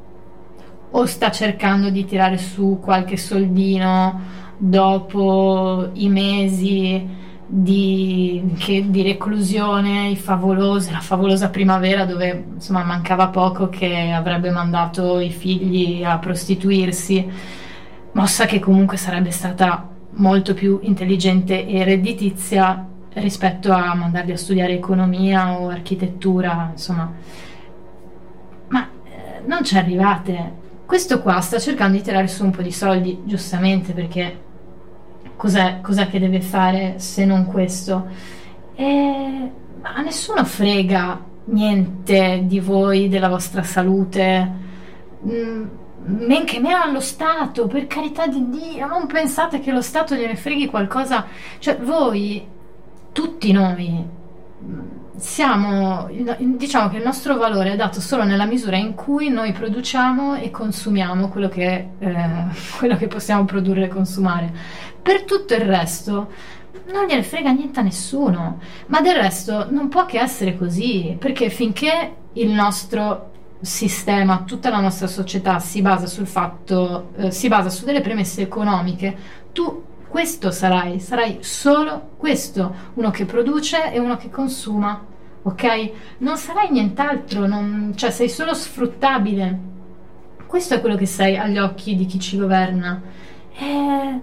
o 0.91 1.05
sta 1.07 1.33
cercando 1.33 1.91
di 1.91 2.05
tirare 2.05 2.39
su 2.39 2.79
qualche 2.81 3.17
soldino 3.17 4.21
dopo 4.57 5.89
i 5.95 6.09
mesi 6.09 7.09
di, 7.55 8.55
che, 8.59 8.87
di 8.89 9.03
reclusione, 9.03 10.17
favolose, 10.17 10.91
la 10.91 11.01
favolosa 11.01 11.51
primavera 11.51 12.07
dove 12.07 12.45
insomma 12.55 12.83
mancava 12.83 13.29
poco 13.29 13.69
che 13.69 14.11
avrebbe 14.11 14.51
mandato 14.51 15.21
i 15.21 15.29
figli 15.29 16.03
a 16.03 16.17
prostituirsi, 16.17 17.31
mossa 18.13 18.47
che 18.47 18.59
comunque 18.59 18.97
sarebbe 18.97 19.31
stata 19.31 19.87
molto 20.13 20.55
più 20.55 20.79
intelligente 20.81 21.67
e 21.67 21.85
redditizia 21.85 22.87
rispetto 23.15 23.71
a 23.71 23.95
mandarli 23.95 24.33
a 24.33 24.39
studiare 24.39 24.73
economia 24.73 25.61
o 25.61 25.69
architettura, 25.69 26.71
insomma. 26.73 27.13
Ma 28.69 28.89
eh, 29.05 29.43
non 29.45 29.63
ci 29.63 29.77
arrivate. 29.77 30.61
Questo 30.87 31.21
qua 31.21 31.39
sta 31.43 31.59
cercando 31.59 31.99
di 31.99 32.03
tirare 32.03 32.29
su 32.29 32.45
un 32.45 32.51
po' 32.51 32.63
di 32.63 32.73
soldi, 32.73 33.21
giustamente, 33.25 33.93
perché 33.93 34.51
cos'è, 35.43 35.81
cos'è 35.81 36.09
che 36.09 36.21
deve 36.21 36.41
fare 36.41 37.01
se 37.01 37.25
non 37.25 37.47
questo? 37.47 38.07
E 38.77 39.51
a 39.83 40.01
nessuno 40.01 40.45
frega 40.45 41.21
niente 41.47 42.45
di 42.45 42.61
voi, 42.61 43.09
della 43.09 43.29
vostra 43.29 43.65
salute. 43.65 44.53
Mm, 45.27 45.65
men 46.05 46.45
che 46.45 46.61
meno 46.61 46.81
allo 46.81 47.01
Stato, 47.01 47.67
per 47.67 47.89
carità 47.89 48.29
di 48.29 48.51
Dio, 48.51 48.87
non 48.87 49.09
pensate 49.09 49.59
che 49.59 49.73
lo 49.73 49.83
Stato 49.83 50.15
gliene 50.15 50.37
freghi 50.37 50.67
qualcosa, 50.67 51.27
cioè 51.59 51.77
voi, 51.77 52.47
tutti 53.11 53.51
noi, 53.51 54.05
siamo, 55.17 56.09
diciamo 56.39 56.89
che 56.89 56.97
il 56.97 57.05
nostro 57.05 57.37
valore 57.37 57.73
è 57.73 57.77
dato 57.77 58.01
solo 58.01 58.25
nella 58.25 58.47
misura 58.47 58.77
in 58.77 58.95
cui 58.95 59.29
noi 59.29 59.53
produciamo 59.53 60.37
e 60.37 60.51
consumiamo 60.51 61.29
quello 61.29 61.49
che, 61.49 61.89
eh, 61.99 62.45
quello 62.79 62.97
che 62.97 63.09
possiamo 63.09 63.45
produrre 63.45 63.85
e 63.85 63.89
consumare. 63.89 64.53
Per 65.03 65.25
tutto 65.25 65.55
il 65.55 65.63
resto 65.63 66.31
non 66.93 67.07
gliene 67.07 67.23
frega 67.23 67.51
niente 67.51 67.81
a 67.81 67.83
nessuno, 67.83 68.61
ma 68.87 69.01
del 69.01 69.15
resto 69.15 69.67
non 69.71 69.89
può 69.89 70.07
che 70.07 70.19
essere 70.19 70.57
così, 70.57 71.17
perché 71.19 71.51
finché 71.51 72.15
il 72.35 72.51
nostro 72.51 73.31
sistema, 73.61 74.43
tutta 74.45 74.71
la 74.71 74.81
nostra 74.81 75.07
società 75.07 75.59
si 75.59 75.83
basa 75.83 76.07
sul 76.07 76.27
fatto, 76.27 77.11
eh, 77.17 77.31
si 77.31 77.49
basa 77.49 77.69
su 77.69 77.85
delle 77.85 78.01
premesse 78.01 78.43
economiche, 78.43 79.17
tu 79.53 79.91
questo 80.13 80.51
sarai, 80.51 81.01
sarai 81.01 81.39
solo 81.41 82.11
questo, 82.19 82.75
uno 82.95 83.11
che 83.11 83.25
produce 83.25 83.91
e 83.91 83.99
uno 83.99 84.19
che 84.19 84.29
consuma, 84.29 85.03
ok? 85.41 85.91
Non 86.19 86.37
sarai 86.37 86.71
nient'altro, 86.71 87.47
non, 87.47 87.95
cioè 87.97 88.11
sei 88.11 88.29
solo 88.29 88.53
sfruttabile. 88.53 89.59
Questo 90.47 90.75
è 90.75 90.81
quello 90.83 90.97
che 90.97 91.07
sei 91.07 91.39
agli 91.39 91.57
occhi 91.57 91.97
di 91.97 92.05
chi 92.05 92.21
ci 92.21 92.37
governa. 92.37 93.01
E, 93.57 94.21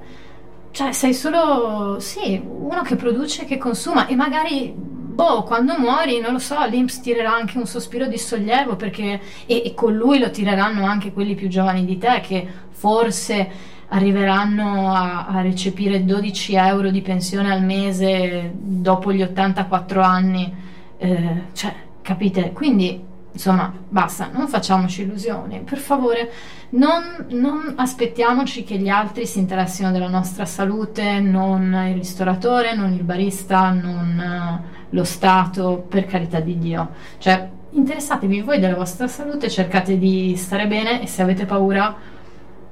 cioè 0.69 0.91
sei 0.91 1.15
solo, 1.15 1.99
sì, 1.99 2.39
uno 2.39 2.83
che 2.83 2.95
produce 2.95 3.41
e 3.41 3.45
che 3.45 3.57
consuma 3.57 4.05
e 4.05 4.13
magari 4.13 4.71
boh, 4.75 5.41
quando 5.41 5.73
muori, 5.75 6.19
non 6.19 6.33
lo 6.33 6.39
so, 6.39 6.63
l'Inps 6.67 7.01
tirerà 7.01 7.33
anche 7.33 7.57
un 7.57 7.65
sospiro 7.65 8.05
di 8.05 8.19
sollievo 8.19 8.75
perché, 8.75 9.19
e, 9.47 9.63
e 9.65 9.73
con 9.73 9.95
lui 9.95 10.19
lo 10.19 10.29
tireranno 10.29 10.85
anche 10.85 11.11
quelli 11.11 11.33
più 11.33 11.47
giovani 11.47 11.83
di 11.83 11.97
te 11.97 12.21
che 12.21 12.47
forse 12.69 13.77
arriveranno 13.89 14.93
a, 14.93 15.27
a, 15.27 15.41
recepire 15.41 16.05
12 16.05 16.55
euro 16.55 16.89
di 16.89 17.01
pensione 17.01 17.51
al 17.51 17.63
mese 17.63 18.51
dopo 18.53 19.11
gli 19.11 19.21
84 19.21 20.01
anni. 20.01 20.53
Eh, 20.97 21.41
cioè, 21.53 21.73
capite? 22.01 22.51
Quindi 22.51 23.07
Insomma, 23.31 23.71
basta, 23.87 24.29
non 24.33 24.47
facciamoci 24.47 25.03
illusioni, 25.03 25.59
per 25.59 25.77
favore, 25.77 26.31
non, 26.71 27.27
non, 27.29 27.73
aspettiamoci 27.77 28.63
che 28.63 28.77
gli 28.77 28.89
altri 28.89 29.27
si 29.27 29.37
interessino 29.37 29.91
della 29.91 30.09
nostra 30.09 30.45
salute, 30.45 31.19
non 31.19 31.71
il 31.89 31.93
ristoratore, 31.93 32.75
non 32.75 32.91
il 32.91 33.03
barista, 33.03 33.69
non 33.69 34.61
uh, 34.61 34.65
lo 34.89 35.03
Stato, 35.03 35.85
per 35.87 36.05
carità 36.05 36.39
di 36.39 36.57
Dio. 36.57 36.89
Cioè, 37.19 37.49
interessatevi 37.69 38.41
voi 38.41 38.59
della 38.59 38.75
vostra 38.75 39.07
salute, 39.07 39.47
cercate 39.47 39.99
di 39.99 40.35
stare 40.35 40.65
bene 40.65 41.01
e 41.01 41.07
se 41.07 41.21
avete 41.21 41.45
paura 41.45 41.95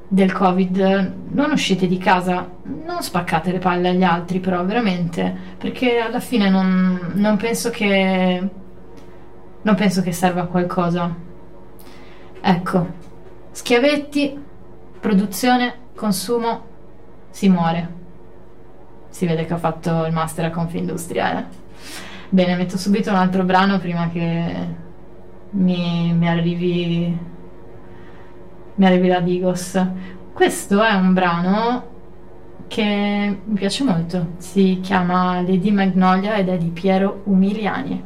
del 0.08 0.32
Covid 0.32 1.14
non 1.32 1.51
uscite 1.51 1.86
di 1.88 1.97
casa, 1.97 2.49
non 2.64 3.01
spaccate 3.01 3.51
le 3.51 3.60
palle 3.60 3.89
agli 3.89 4.03
altri, 4.03 4.39
però 4.39 4.64
veramente, 4.64 5.36
perché 5.58 5.97
alla 5.99 6.22
fine 6.22 6.49
non, 6.49 7.12
non 7.16 7.36
penso 7.38 7.70
che 7.70 8.49
non 9.62 9.76
penso 9.76 10.01
che 10.01 10.14
serva 10.14 10.43
a 10.43 10.45
qualcosa. 10.45 11.14
Ecco, 12.39 12.88
schiavetti, 13.51 14.41
produzione, 14.99 15.74
consumo, 15.93 16.66
si 17.30 17.49
muore. 17.49 17.95
Si 19.10 19.26
vede 19.26 19.45
che 19.45 19.53
ho 19.53 19.58
fatto 19.58 20.05
il 20.05 20.14
master 20.14 20.45
a 20.45 20.51
Confindustria. 20.51 21.39
Eh? 21.39 21.43
Bene, 22.30 22.55
metto 22.55 22.78
subito 22.78 23.10
un 23.10 23.18
altro 23.18 23.43
brano 23.43 23.78
prima 23.80 24.10
che 24.10 24.68
mi, 25.49 26.14
mi 26.14 26.30
arrivi 26.30 27.18
mi 28.78 28.86
arrivi 28.86 29.08
la 29.08 29.20
Digos. 29.20 29.80
Questo 30.34 30.84
è 30.84 30.94
un 30.94 31.14
brano 31.14 31.96
che 32.68 33.40
mi 33.44 33.56
piace 33.56 33.84
molto, 33.84 34.34
si 34.38 34.80
chiama 34.82 35.42
Lady 35.42 35.72
Magnolia 35.72 36.36
ed 36.36 36.50
è 36.50 36.58
di 36.58 36.70
Piero 36.70 37.22
Umiliani. 37.26 38.04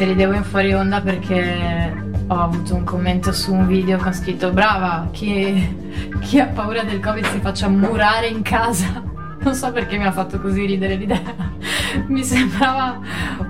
Scusate, 0.00 0.04
ridevo 0.04 0.32
in 0.32 0.44
fuori 0.44 0.72
onda 0.72 1.00
perché 1.00 1.92
ho 2.26 2.40
avuto 2.40 2.74
un 2.74 2.84
commento 2.84 3.32
su 3.32 3.52
un 3.52 3.66
video 3.66 3.98
con 3.98 4.14
scritto 4.14 4.50
brava, 4.50 5.08
chi, 5.10 5.76
chi 6.20 6.38
ha 6.38 6.46
paura 6.46 6.82
del 6.82 7.00
covid 7.00 7.24
si 7.26 7.38
faccia 7.40 7.68
murare 7.68 8.28
in 8.28 8.42
casa. 8.42 9.08
Non 9.42 9.54
so 9.54 9.72
perché 9.72 9.96
mi 9.96 10.04
ha 10.04 10.12
fatto 10.12 10.38
così 10.38 10.66
ridere 10.66 10.96
l'idea. 10.96 11.22
Mi 12.08 12.22
sembrava 12.22 13.00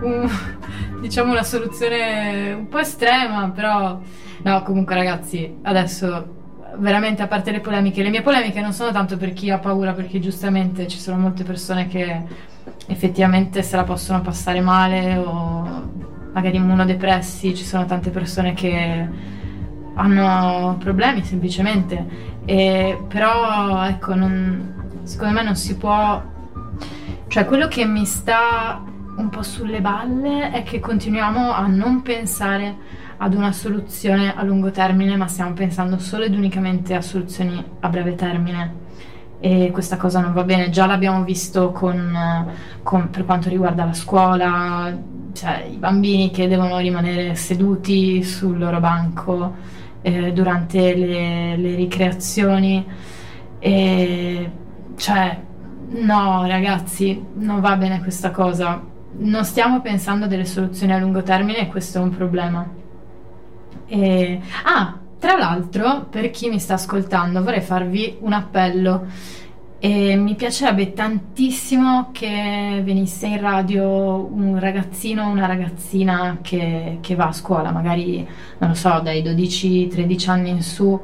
un, 0.02 0.30
diciamo 1.00 1.32
una 1.32 1.42
soluzione 1.42 2.52
un 2.52 2.68
po' 2.68 2.78
estrema, 2.78 3.50
però 3.50 3.98
no, 4.42 4.62
comunque 4.62 4.94
ragazzi, 4.94 5.52
adesso 5.62 6.36
veramente 6.76 7.22
a 7.22 7.26
parte 7.26 7.50
le 7.50 7.58
polemiche, 7.58 8.04
le 8.04 8.10
mie 8.10 8.22
polemiche 8.22 8.60
non 8.60 8.72
sono 8.72 8.92
tanto 8.92 9.16
per 9.16 9.32
chi 9.32 9.50
ha 9.50 9.58
paura, 9.58 9.92
perché 9.92 10.20
giustamente 10.20 10.86
ci 10.86 10.98
sono 10.98 11.16
molte 11.16 11.42
persone 11.42 11.88
che 11.88 12.22
effettivamente 12.86 13.64
se 13.64 13.74
la 13.74 13.82
possono 13.82 14.20
passare 14.20 14.60
male 14.60 15.16
o 15.16 15.99
magari 16.32 16.56
immunodepressi, 16.56 17.54
ci 17.54 17.64
sono 17.64 17.84
tante 17.84 18.10
persone 18.10 18.54
che 18.54 19.08
hanno 19.94 20.76
problemi 20.78 21.24
semplicemente. 21.24 22.38
E, 22.44 22.98
però 23.08 23.84
ecco, 23.86 24.14
non, 24.14 25.00
secondo 25.02 25.34
me 25.34 25.42
non 25.42 25.56
si 25.56 25.76
può... 25.76 26.22
Cioè 27.28 27.44
quello 27.44 27.68
che 27.68 27.84
mi 27.84 28.04
sta 28.04 28.82
un 29.16 29.28
po' 29.28 29.42
sulle 29.42 29.80
balle 29.80 30.50
è 30.50 30.62
che 30.62 30.80
continuiamo 30.80 31.52
a 31.52 31.66
non 31.66 32.02
pensare 32.02 32.98
ad 33.18 33.34
una 33.34 33.52
soluzione 33.52 34.34
a 34.34 34.42
lungo 34.42 34.70
termine, 34.70 35.16
ma 35.16 35.28
stiamo 35.28 35.52
pensando 35.52 35.98
solo 35.98 36.24
ed 36.24 36.34
unicamente 36.34 36.94
a 36.94 37.02
soluzioni 37.02 37.62
a 37.80 37.88
breve 37.88 38.14
termine 38.14 38.88
e 39.40 39.70
questa 39.72 39.96
cosa 39.96 40.20
non 40.20 40.32
va 40.32 40.44
bene. 40.44 40.70
Già 40.70 40.86
l'abbiamo 40.86 41.24
visto 41.24 41.72
con, 41.72 42.46
con, 42.82 43.10
per 43.10 43.24
quanto 43.24 43.48
riguarda 43.48 43.86
la 43.86 43.94
scuola, 43.94 44.96
cioè 45.32 45.66
i 45.70 45.76
bambini 45.76 46.30
che 46.30 46.46
devono 46.46 46.78
rimanere 46.78 47.34
seduti 47.34 48.22
sul 48.22 48.58
loro 48.58 48.80
banco 48.80 49.54
eh, 50.02 50.32
durante 50.32 50.94
le, 50.94 51.56
le 51.56 51.74
ricreazioni. 51.74 52.86
E, 53.58 54.50
cioè, 54.96 55.40
no, 55.88 56.46
ragazzi, 56.46 57.24
non 57.34 57.60
va 57.60 57.76
bene 57.76 58.00
questa 58.00 58.30
cosa. 58.30 58.82
Non 59.12 59.44
stiamo 59.44 59.80
pensando 59.80 60.26
a 60.26 60.28
delle 60.28 60.44
soluzioni 60.44 60.92
a 60.92 60.98
lungo 60.98 61.22
termine 61.22 61.60
e 61.60 61.68
questo 61.68 61.98
è 61.98 62.02
un 62.02 62.10
problema. 62.10 62.68
E, 63.86 64.40
ah, 64.64 64.99
tra 65.20 65.36
l'altro, 65.36 66.06
per 66.08 66.30
chi 66.30 66.48
mi 66.48 66.58
sta 66.58 66.74
ascoltando, 66.74 67.42
vorrei 67.42 67.60
farvi 67.60 68.16
un 68.20 68.32
appello. 68.32 69.06
E 69.78 70.16
mi 70.16 70.34
piacerebbe 70.34 70.94
tantissimo 70.94 72.08
che 72.10 72.80
venisse 72.82 73.26
in 73.26 73.38
radio 73.38 74.28
un 74.32 74.58
ragazzino 74.58 75.24
o 75.24 75.28
una 75.28 75.46
ragazzina 75.46 76.38
che, 76.40 76.98
che, 77.02 77.14
va 77.14 77.28
a 77.28 77.32
scuola, 77.32 77.70
magari, 77.70 78.26
non 78.58 78.70
lo 78.70 78.74
so, 78.74 79.00
dai 79.00 79.22
12-13 79.22 80.30
anni 80.30 80.50
in 80.50 80.62
su, 80.62 80.98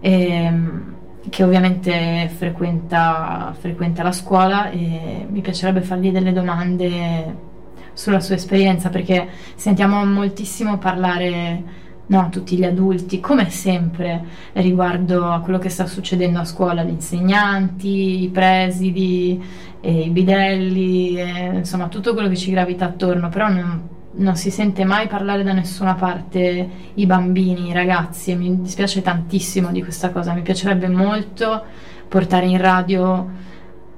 e, 0.00 0.22
ehm, 0.32 0.94
che 1.28 1.44
ovviamente 1.44 2.28
frequenta, 2.36 3.54
frequenta 3.56 4.02
la 4.02 4.12
scuola 4.12 4.70
e 4.70 5.26
mi 5.28 5.40
piacerebbe 5.40 5.80
fargli 5.80 6.10
delle 6.10 6.32
domande 6.32 7.52
sulla 7.92 8.20
sua 8.20 8.34
esperienza 8.34 8.90
perché 8.90 9.28
sentiamo 9.54 10.04
moltissimo 10.04 10.78
parlare 10.78 11.83
no, 12.06 12.28
tutti 12.30 12.56
gli 12.56 12.64
adulti, 12.64 13.20
come 13.20 13.48
sempre 13.50 14.24
riguardo 14.54 15.30
a 15.30 15.40
quello 15.40 15.58
che 15.58 15.68
sta 15.68 15.86
succedendo 15.86 16.38
a 16.38 16.44
scuola, 16.44 16.82
gli 16.82 16.90
insegnanti, 16.90 18.22
i 18.22 18.28
presidi, 18.28 19.42
i 19.80 20.10
bidelli, 20.10 21.16
eh, 21.18 21.56
insomma 21.56 21.88
tutto 21.88 22.12
quello 22.12 22.28
che 22.28 22.36
ci 22.36 22.50
gravita 22.50 22.86
attorno, 22.86 23.28
però 23.28 23.48
non, 23.48 23.88
non, 24.12 24.36
si 24.36 24.50
sente 24.50 24.84
mai 24.84 25.06
parlare 25.06 25.42
da 25.42 25.52
nessuna 25.52 25.94
parte 25.94 26.68
i 26.94 27.06
bambini, 27.06 27.68
i 27.68 27.72
ragazzi 27.72 28.32
e 28.32 28.34
mi 28.36 28.60
dispiace 28.60 29.02
tantissimo 29.02 29.70
di 29.70 29.82
questa 29.82 30.10
cosa, 30.10 30.34
mi 30.34 30.42
piacerebbe 30.42 30.88
molto 30.88 31.62
portare 32.08 32.46
in 32.46 32.58
radio 32.58 33.52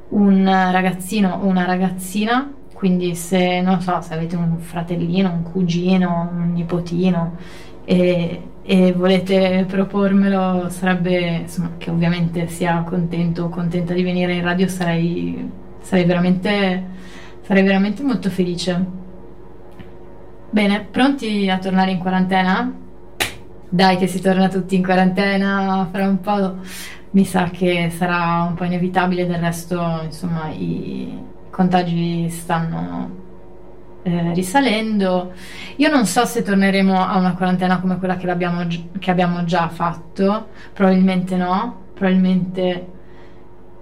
un 0.09 0.45
ragazzino 0.45 1.41
o 1.43 1.47
una 1.47 1.65
ragazzina 1.65 2.51
quindi 2.77 3.15
se 3.15 3.63
non 3.63 3.81
so 3.81 4.03
se 4.03 4.13
avete 4.13 4.37
un 4.37 4.59
fratellino, 4.59 5.33
un 5.33 5.43
cugino, 5.43 6.29
un 6.31 6.53
nipotino 6.53 7.37
e, 7.87 8.43
e 8.63 8.93
volete 8.93 9.65
propormelo, 9.67 10.69
sarebbe 10.71 11.43
insomma, 11.43 11.75
che 11.79 11.89
ovviamente 11.89 12.49
sia 12.49 12.83
contento 12.83 13.45
o 13.45 13.49
contenta 13.49 13.95
di 13.95 14.03
venire 14.03 14.35
in 14.35 14.43
radio, 14.43 14.67
sarei, 14.67 15.51
sarei, 15.81 16.05
veramente, 16.05 16.85
sarei 17.43 17.63
veramente 17.63 18.03
molto 18.03 18.29
felice. 18.29 18.85
Bene, 20.51 20.87
pronti 20.91 21.49
a 21.49 21.59
tornare 21.59 21.93
in 21.93 21.99
quarantena? 21.99 22.75
Dai 23.69 23.97
che 23.97 24.09
si 24.09 24.21
torna 24.21 24.49
tutti 24.49 24.75
in 24.75 24.83
quarantena 24.83 25.89
fra 25.93 26.09
un 26.09 26.21
po'. 26.21 26.55
Mi 27.11 27.25
sa 27.25 27.51
che 27.51 27.91
sarà 27.97 28.43
un 28.49 28.55
po' 28.55 28.65
inevitabile, 28.65 29.27
del 29.27 29.39
resto 29.39 30.01
insomma 30.05 30.51
i 30.51 31.17
contagi 31.51 32.29
stanno 32.31 33.26
eh, 34.07 34.33
risalendo. 34.35 35.33
Io 35.77 35.91
non 35.91 36.07
so 36.07 36.25
se 36.25 36.43
torneremo 36.43 36.97
a 36.97 37.19
una 37.19 37.35
quarantena 37.35 37.81
come 37.81 37.99
quella 37.99 38.17
che, 38.17 38.29
che 39.01 39.11
abbiamo 39.11 39.45
già 39.45 39.69
fatto, 39.69 40.51
probabilmente 40.73 41.37
no, 41.37 41.87
probabilmente 41.93 42.93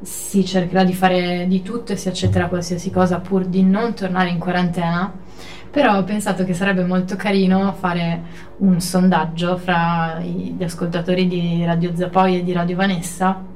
si 0.01 0.45
cercherà 0.47 0.83
di 0.83 0.95
fare 0.95 1.47
di 1.47 1.61
tutto 1.61 1.93
e 1.93 1.97
si 1.97 2.09
accetterà 2.09 2.49
qualsiasi 2.49 2.91
cosa 2.91 3.21
pur 3.21 3.45
di 3.45 3.63
non 3.63 3.95
tornare 3.95 4.31
in 4.31 4.39
quarantena. 4.39 5.13
Però 5.71 5.99
ho 5.99 6.05
pensato 6.05 6.45
che 6.45 6.55
sarebbe 6.55 6.85
molto 6.85 7.17
carino 7.17 7.75
fare 7.75 8.23
un 8.59 8.81
sondaggio 8.81 9.59
fra 9.59 10.21
gli 10.21 10.63
ascoltatori 10.63 11.27
di 11.27 11.65
Radio 11.67 11.95
Zapoi 11.95 12.39
e 12.39 12.45
di 12.45 12.53
Radio 12.53 12.77
Vanessa 12.77 13.53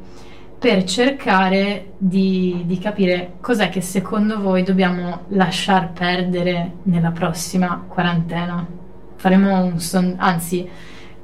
per 0.58 0.82
cercare 0.82 1.92
di, 1.98 2.64
di, 2.66 2.78
capire 2.78 3.34
cos'è 3.40 3.68
che 3.68 3.80
secondo 3.80 4.40
voi 4.40 4.64
dobbiamo 4.64 5.26
lasciar 5.28 5.92
perdere 5.92 6.78
nella 6.84 7.12
prossima 7.12 7.84
quarantena. 7.86 8.66
Faremo 9.14 9.62
un 9.62 9.78
sondaggio, 9.78 10.20
anzi, 10.20 10.68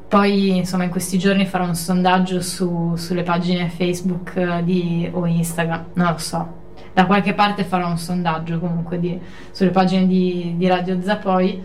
poi 0.06 0.58
insomma 0.58 0.84
in 0.84 0.90
questi 0.90 1.18
giorni 1.18 1.46
farò 1.46 1.64
un 1.64 1.74
sondaggio 1.74 2.40
su, 2.40 2.94
sulle 2.94 3.24
pagine 3.24 3.68
Facebook 3.70 4.60
di, 4.60 5.08
o 5.12 5.26
Instagram, 5.26 5.86
non 5.94 6.12
lo 6.12 6.18
so. 6.18 6.62
Da 6.92 7.06
qualche 7.06 7.34
parte 7.34 7.64
farò 7.64 7.88
un 7.88 7.98
sondaggio 7.98 8.60
comunque 8.60 9.00
di, 9.00 9.18
sulle 9.50 9.70
pagine 9.70 10.06
di, 10.06 10.54
di 10.56 10.68
Radio 10.68 11.02
Zapoi 11.02 11.60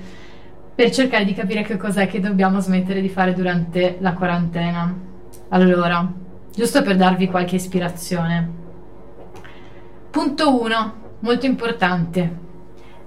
per 0.74 0.90
cercare 0.90 1.24
di 1.24 1.36
capire 1.36 1.62
che 1.62 1.78
cos'è 1.78 2.08
che 2.08 2.20
dobbiamo 2.20 2.60
smettere 2.60 3.00
di 3.00 3.10
fare 3.10 3.34
durante 3.34 3.98
la 4.00 4.14
quarantena. 4.14 4.92
Allora, 5.50 6.12
giusto 6.60 6.82
per 6.82 6.98
darvi 6.98 7.28
qualche 7.28 7.56
ispirazione. 7.56 8.52
Punto 10.10 10.62
1, 10.62 10.94
molto 11.20 11.46
importante. 11.46 12.48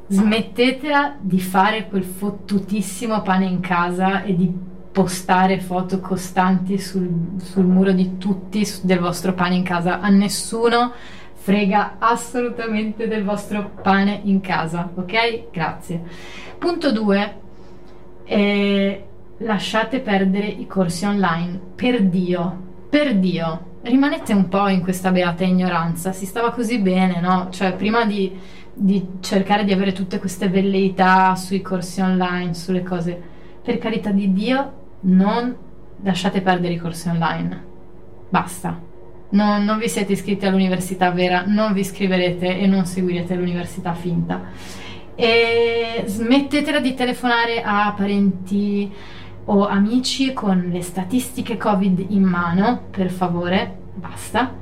Smettetela 0.06 1.16
di 1.20 1.38
fare 1.38 1.86
quel 1.86 2.02
fottutissimo 2.02 3.20
pane 3.20 3.44
in 3.44 3.60
casa 3.60 4.22
e 4.22 4.34
di 4.34 4.50
postare 4.90 5.60
foto 5.60 6.00
costanti 6.00 6.78
sul, 6.78 7.34
sul 7.42 7.66
muro 7.66 7.92
di 7.92 8.16
tutti 8.16 8.66
del 8.84 9.00
vostro 9.00 9.34
pane 9.34 9.56
in 9.56 9.64
casa. 9.64 10.00
A 10.00 10.08
nessuno 10.08 10.92
frega 11.34 11.96
assolutamente 11.98 13.06
del 13.06 13.22
vostro 13.22 13.72
pane 13.82 14.18
in 14.24 14.40
casa, 14.40 14.90
ok? 14.94 15.50
Grazie. 15.52 16.02
Punto 16.56 16.90
2. 16.90 17.40
Eh, 18.24 19.06
lasciate 19.36 20.00
perdere 20.00 20.46
i 20.46 20.66
corsi 20.66 21.04
online. 21.04 21.60
Per 21.74 22.02
Dio, 22.04 22.70
per 22.92 23.14
Dio, 23.14 23.78
rimanete 23.84 24.34
un 24.34 24.50
po' 24.50 24.68
in 24.68 24.82
questa 24.82 25.10
beata 25.10 25.44
ignoranza, 25.44 26.12
si 26.12 26.26
stava 26.26 26.50
così 26.52 26.76
bene, 26.76 27.22
no? 27.22 27.48
Cioè, 27.50 27.72
prima 27.72 28.04
di, 28.04 28.38
di 28.74 29.02
cercare 29.20 29.64
di 29.64 29.72
avere 29.72 29.92
tutte 29.92 30.18
queste 30.18 30.50
velleità 30.50 31.34
sui 31.34 31.62
corsi 31.62 32.02
online, 32.02 32.52
sulle 32.52 32.82
cose, 32.82 33.18
per 33.62 33.78
carità 33.78 34.10
di 34.10 34.34
Dio, 34.34 34.72
non 35.04 35.56
lasciate 36.02 36.42
perdere 36.42 36.74
i 36.74 36.76
corsi 36.76 37.08
online. 37.08 37.64
Basta. 38.28 38.78
Non, 39.30 39.64
non 39.64 39.78
vi 39.78 39.88
siete 39.88 40.12
iscritti 40.12 40.44
all'università 40.44 41.10
vera, 41.12 41.44
non 41.46 41.72
vi 41.72 41.80
iscriverete 41.80 42.58
e 42.58 42.66
non 42.66 42.84
seguirete 42.84 43.34
l'università 43.34 43.94
finta. 43.94 44.50
E 45.14 46.02
smettetela 46.04 46.78
di 46.78 46.92
telefonare 46.92 47.62
a 47.62 47.94
parenti 47.96 48.92
o 49.44 49.66
amici 49.66 50.32
con 50.32 50.68
le 50.70 50.82
statistiche 50.82 51.56
Covid 51.56 52.06
in 52.08 52.22
mano, 52.22 52.82
per 52.90 53.10
favore, 53.10 53.78
basta. 53.94 54.54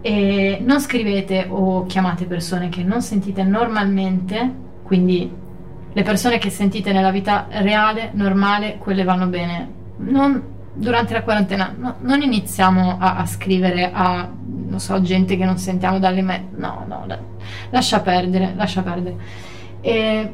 E 0.00 0.58
non 0.64 0.80
scrivete 0.80 1.46
o 1.48 1.84
chiamate 1.86 2.26
persone 2.26 2.68
che 2.68 2.82
non 2.82 3.02
sentite 3.02 3.42
normalmente, 3.42 4.52
quindi 4.82 5.30
le 5.92 6.02
persone 6.02 6.38
che 6.38 6.50
sentite 6.50 6.92
nella 6.92 7.10
vita 7.10 7.46
reale, 7.48 8.10
normale, 8.12 8.78
quelle 8.78 9.02
vanno 9.02 9.26
bene. 9.26 9.72
Non, 9.98 10.42
durante 10.74 11.12
la 11.14 11.22
quarantena 11.22 11.74
no, 11.76 11.96
non 12.00 12.22
iniziamo 12.22 12.98
a, 12.98 13.16
a, 13.16 13.26
scrivere 13.26 13.90
a, 13.92 14.28
non 14.44 14.78
so, 14.78 15.00
gente 15.02 15.36
che 15.36 15.44
non 15.44 15.58
sentiamo 15.58 15.98
dalle 15.98 16.22
me. 16.22 16.48
No, 16.56 16.84
no, 16.86 17.04
la, 17.06 17.18
lascia 17.70 18.00
perdere, 18.00 18.52
lascia 18.54 18.82
perdere. 18.82 19.16
E 19.80 20.30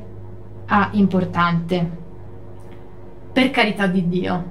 Ah, 0.74 0.88
importante. 0.92 2.00
Per 3.32 3.50
carità 3.50 3.86
di 3.86 4.08
Dio, 4.08 4.44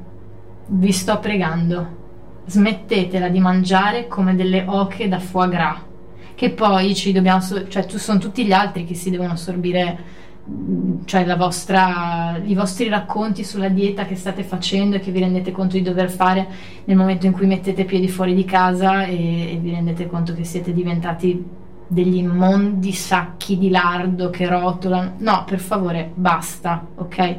vi 0.67 0.91
sto 0.91 1.19
pregando, 1.19 1.97
smettetela 2.45 3.29
di 3.29 3.39
mangiare 3.39 4.07
come 4.07 4.35
delle 4.35 4.63
oche 4.67 5.07
da 5.07 5.19
foie 5.19 5.49
gras, 5.49 5.77
che 6.33 6.49
poi 6.49 6.95
ci 6.95 7.11
dobbiamo, 7.11 7.41
cioè 7.67 7.85
sono 7.87 8.17
tutti 8.17 8.43
gli 8.43 8.51
altri 8.51 8.85
che 8.85 8.95
si 8.95 9.11
devono 9.11 9.33
assorbire 9.33 10.19
cioè 11.05 11.37
vostra, 11.37 12.41
i 12.43 12.55
vostri 12.55 12.89
racconti 12.89 13.43
sulla 13.43 13.69
dieta 13.69 14.05
che 14.05 14.15
state 14.15 14.43
facendo 14.43 14.95
e 14.95 14.99
che 14.99 15.11
vi 15.11 15.19
rendete 15.19 15.51
conto 15.51 15.77
di 15.77 15.83
dover 15.83 16.09
fare 16.09 16.47
nel 16.85 16.97
momento 16.97 17.27
in 17.27 17.31
cui 17.31 17.45
mettete 17.45 17.85
piedi 17.85 18.07
fuori 18.07 18.33
di 18.33 18.43
casa 18.43 19.05
e, 19.05 19.53
e 19.53 19.57
vi 19.61 19.71
rendete 19.71 20.07
conto 20.07 20.33
che 20.33 20.43
siete 20.43 20.73
diventati 20.73 21.59
degli 21.87 22.15
immondi 22.15 22.93
sacchi 22.93 23.57
di 23.57 23.69
lardo 23.69 24.29
che 24.29 24.47
rotolano. 24.47 25.15
No, 25.17 25.43
per 25.45 25.59
favore, 25.59 26.09
basta, 26.13 26.87
ok? 26.95 27.37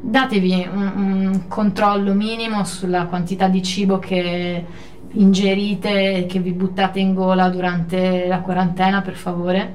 Datevi 0.00 0.68
un, 0.72 0.92
un 0.94 1.48
controllo 1.48 2.14
minimo 2.14 2.64
sulla 2.64 3.06
quantità 3.06 3.48
di 3.48 3.62
cibo 3.62 3.98
che 3.98 4.64
ingerite 5.12 6.16
e 6.16 6.26
che 6.26 6.38
vi 6.38 6.52
buttate 6.52 7.00
in 7.00 7.14
gola 7.14 7.48
durante 7.48 8.26
la 8.26 8.40
quarantena, 8.40 9.02
per 9.02 9.14
favore. 9.14 9.74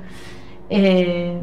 E 0.67 1.39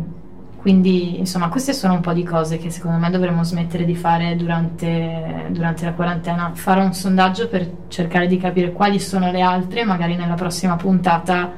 quindi, 0.56 1.18
insomma, 1.18 1.48
queste 1.48 1.72
sono 1.72 1.94
un 1.94 2.00
po' 2.00 2.12
di 2.12 2.22
cose 2.22 2.58
che 2.58 2.70
secondo 2.70 2.98
me 2.98 3.08
dovremmo 3.10 3.42
smettere 3.42 3.84
di 3.84 3.94
fare 3.94 4.36
durante, 4.36 5.46
durante, 5.50 5.84
la 5.86 5.92
quarantena. 5.92 6.50
Farò 6.54 6.82
un 6.82 6.92
sondaggio 6.92 7.48
per 7.48 7.70
cercare 7.88 8.26
di 8.26 8.36
capire 8.36 8.72
quali 8.72 8.98
sono 8.98 9.30
le 9.30 9.40
altre, 9.40 9.84
magari 9.84 10.16
nella 10.16 10.34
prossima 10.34 10.76
puntata 10.76 11.52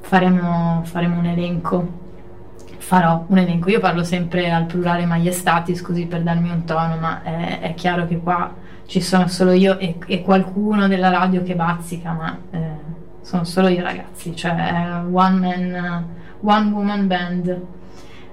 faremo, 0.00 0.82
faremo 0.84 1.18
un 1.18 1.26
elenco. 1.26 2.02
Farò 2.84 3.24
un 3.28 3.38
elenco. 3.38 3.70
Io 3.70 3.80
parlo 3.80 4.04
sempre 4.04 4.50
al 4.50 4.66
plurale 4.66 5.06
maiestatis 5.06 5.80
così 5.80 6.04
per 6.04 6.22
darmi 6.22 6.50
un 6.50 6.64
tono, 6.64 6.98
ma 6.98 7.22
è, 7.22 7.60
è 7.60 7.74
chiaro 7.74 8.06
che 8.06 8.18
qua 8.18 8.54
ci 8.84 9.00
sono 9.00 9.26
solo 9.26 9.52
io 9.52 9.78
e, 9.78 9.96
e, 10.06 10.20
qualcuno 10.20 10.86
della 10.86 11.08
radio 11.08 11.42
che 11.42 11.54
bazzica, 11.54 12.12
ma 12.12 12.38
eh, 12.50 12.58
sono 13.22 13.44
solo 13.44 13.68
io 13.68 13.82
ragazzi, 13.82 14.36
cioè 14.36 15.00
one 15.10 15.38
man, 15.38 16.06
one 16.40 16.70
woman 16.70 17.06
band. 17.06 17.62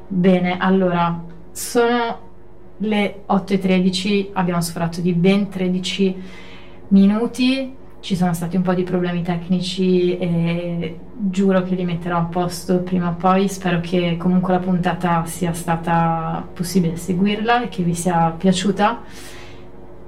Bene, 0.09 0.57
allora, 0.59 1.23
sono 1.53 2.19
le 2.79 3.23
8.13, 3.29 4.31
abbiamo 4.33 4.59
sforato 4.59 4.99
di 4.99 5.13
ben 5.13 5.47
13 5.47 6.21
minuti, 6.89 7.73
ci 8.01 8.17
sono 8.17 8.33
stati 8.33 8.57
un 8.57 8.63
po' 8.63 8.73
di 8.73 8.83
problemi 8.83 9.21
tecnici 9.21 10.17
e 10.17 10.99
giuro 11.29 11.61
che 11.63 11.75
li 11.75 11.85
metterò 11.85 12.17
a 12.17 12.23
posto 12.23 12.79
prima 12.79 13.09
o 13.09 13.13
poi, 13.13 13.47
spero 13.47 13.79
che 13.79 14.17
comunque 14.17 14.53
la 14.53 14.59
puntata 14.59 15.23
sia 15.25 15.53
stata 15.53 16.45
possibile 16.53 16.97
seguirla 16.97 17.63
e 17.63 17.69
che 17.69 17.83
vi 17.83 17.93
sia 17.93 18.33
piaciuta. 18.35 19.01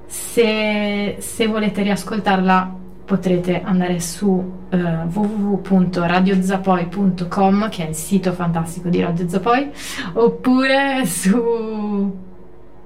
Se, 0.06 1.16
se 1.18 1.46
volete 1.46 1.82
riascoltarla 1.82 2.82
potrete 3.04 3.62
andare 3.62 4.00
su 4.00 4.26
uh, 4.28 4.76
www.radiozapoi.com 5.12 7.68
che 7.68 7.84
è 7.84 7.88
il 7.90 7.94
sito 7.94 8.32
fantastico 8.32 8.88
di 8.88 9.00
Radio 9.00 9.28
Zapoi 9.28 9.70
oppure 10.14 11.04
su 11.04 12.16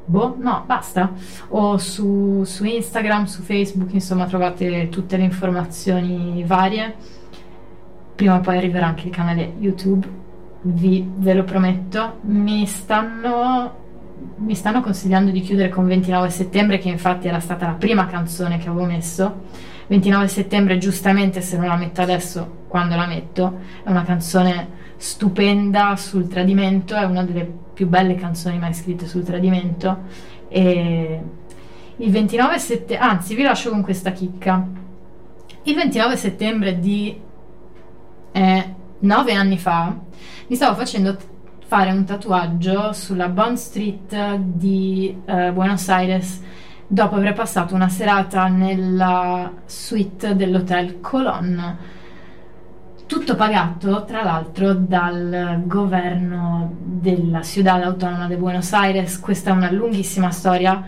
boh 0.05 0.37
no 0.39 0.65
basta. 0.67 1.13
O 1.49 1.79
su, 1.79 2.43
su 2.45 2.65
Instagram 2.65 3.25
su 3.25 3.41
Facebook 3.43 3.93
insomma 3.93 4.27
trovate 4.27 4.89
tutte 4.89 5.17
le 5.17 5.25
informazioni 5.25 6.45
varie 6.45 7.17
prima 8.19 8.35
o 8.35 8.41
poi 8.41 8.57
arriverà 8.57 8.87
anche 8.87 9.07
il 9.07 9.15
canale 9.15 9.55
YouTube 9.61 10.07
vi, 10.63 11.09
ve 11.17 11.35
lo 11.35 11.45
prometto 11.45 12.19
mi 12.23 12.67
stanno 12.67 13.87
mi 14.39 14.57
stanno 14.57 14.81
consigliando 14.81 15.31
di 15.31 15.41
chiudere 15.41 15.69
con 15.69 15.87
29 15.87 16.29
settembre 16.31 16.79
che 16.79 16.89
infatti 16.89 17.29
era 17.29 17.39
stata 17.39 17.67
la 17.67 17.75
prima 17.75 18.07
canzone 18.07 18.59
che 18.59 18.69
avevo 18.69 18.85
messo 18.85 19.77
29 19.89 20.29
settembre, 20.29 20.77
giustamente 20.77 21.41
se 21.41 21.57
non 21.57 21.67
la 21.67 21.77
metto 21.77 22.03
adesso, 22.03 22.65
quando 22.69 22.95
la 22.95 23.07
metto, 23.07 23.61
è 23.83 23.91
una 23.91 24.05
canzone 24.05 24.77
stupenda 24.97 25.97
sul 25.97 26.29
tradimento, 26.29 26.95
è 26.95 27.05
una 27.05 27.25
delle 27.25 27.51
più 27.73 27.89
belle 27.89 28.15
canzoni 28.15 28.59
mai 28.59 28.75
scritte 28.75 29.07
sul 29.07 29.23
tradimento. 29.23 30.03
E 30.49 31.23
il 31.97 32.11
29 32.11 32.59
settembre, 32.59 32.99
anzi, 32.99 33.35
vi 33.35 33.43
lascio 33.43 33.71
con 33.71 33.81
questa 33.83 34.13
chicca. 34.13 34.67
Il 35.63 35.75
29 35.75 36.17
settembre 36.17 36.79
di 36.79 37.19
eh, 38.33 38.75
9 39.01 39.33
anni 39.33 39.59
fa 39.59 39.97
mi 40.49 40.57
stavo 40.57 40.77
facendo 40.77 41.17
fare 41.67 41.91
un 41.91 42.05
tatuaggio 42.05 42.93
sulla 42.95 43.29
Bond 43.29 43.57
Street 43.57 44.37
di 44.37 45.15
eh, 45.27 45.53
Buenos 45.53 45.89
Aires 45.89 46.43
dopo 46.87 47.17
aver 47.17 47.35
passato 47.35 47.75
una 47.75 47.91
serata 47.91 48.49
nella 48.49 49.53
suite 49.67 50.35
dell'hotel 50.35 51.01
Colon. 51.01 51.77
Tutto 53.05 53.37
pagato, 53.37 54.05
tra 54.05 54.23
l'altro, 54.23 54.73
dal 54.73 55.63
governo 55.67 56.75
della 56.79 57.43
Ciudad 57.43 57.83
Autónoma 57.83 58.27
de 58.27 58.37
Buenos 58.37 58.73
Aires. 58.73 59.21
Questa 59.21 59.51
è 59.51 59.53
una 59.53 59.71
lunghissima 59.71 60.31
storia 60.31 60.83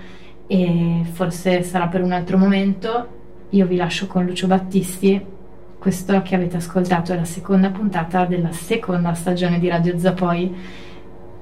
e 0.46 1.02
forse 1.12 1.62
sarà 1.62 1.88
per 1.88 2.02
un 2.02 2.12
altro 2.12 2.38
momento. 2.38 3.18
Io 3.50 3.66
vi 3.66 3.76
lascio 3.76 4.06
con 4.06 4.24
Lucio 4.24 4.46
Battisti. 4.46 5.38
Questo 5.80 6.20
che 6.20 6.34
avete 6.34 6.58
ascoltato 6.58 7.14
è 7.14 7.16
la 7.16 7.24
seconda 7.24 7.70
puntata 7.70 8.26
della 8.26 8.52
seconda 8.52 9.14
stagione 9.14 9.58
di 9.58 9.66
Radio 9.66 9.98
Zapoi. 9.98 10.54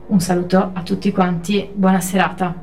Un 0.07 0.21
saluto 0.21 0.71
a 0.75 0.81
tutti 0.83 1.11
quanti, 1.11 1.69
buona 1.75 2.01
serata. 2.01 2.55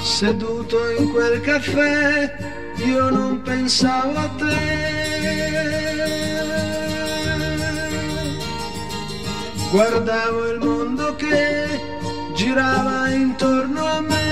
Seduto 0.00 0.78
in 0.98 1.10
quel 1.10 1.42
caffè, 1.42 2.34
io 2.86 3.10
non 3.10 3.42
pensavo 3.42 4.18
a 4.18 4.28
te. 4.38 4.78
Guardavo 9.70 10.50
il 10.50 10.58
mondo 10.58 11.14
che 11.16 11.98
girava 12.40 13.10
intorno 13.10 13.84
a 13.84 14.00
me. 14.00 14.28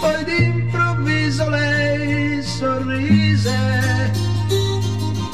Poi 0.00 0.24
d'improvviso 0.24 1.48
lei 1.48 2.40
sorrise 2.40 3.58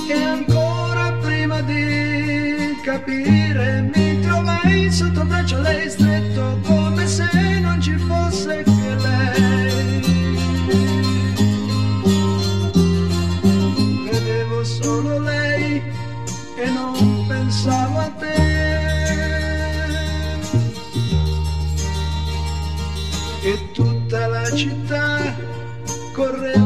e 0.08 0.22
ancora 0.22 1.12
prima 1.20 1.60
di 1.60 2.78
capire 2.82 3.90
mi 3.94 4.90
sotto 4.90 5.24
braccio 5.24 5.60
lei 5.60 5.90
stretto 5.90 6.60
come 6.64 7.06
se 7.06 7.28
non 7.60 7.78
ci 7.78 7.96
fosse 7.98 8.62
che 8.62 8.94
lei. 9.06 10.00
Vedevo 14.10 14.64
solo 14.64 15.18
lei 15.18 15.82
e 16.56 16.70
non 16.70 17.21
pensavo 17.32 17.98
a 17.98 18.10
te. 18.20 18.40
E 23.44 23.70
tutta 23.72 24.26
la 24.26 24.44
città 24.54 25.34
correva 26.12 26.61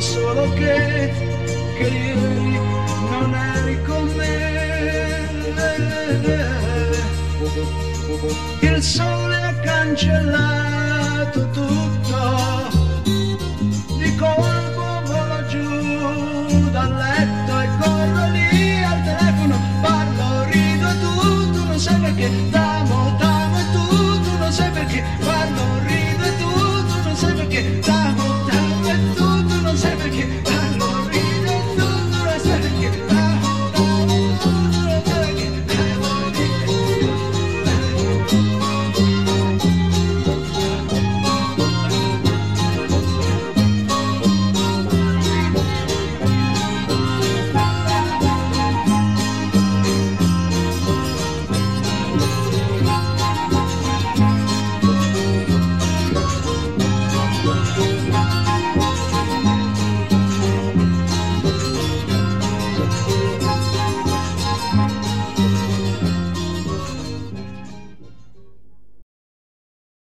Solo 0.00 0.48
che, 0.54 1.12
che 1.76 1.84
ieri 1.84 2.58
non 3.10 3.34
eri 3.34 3.82
con 3.84 4.10
me. 4.16 4.38
Il 8.60 8.82
sole 8.82 9.36
ha 9.36 9.54
cancellato 9.60 11.50
tutto, 11.50 11.99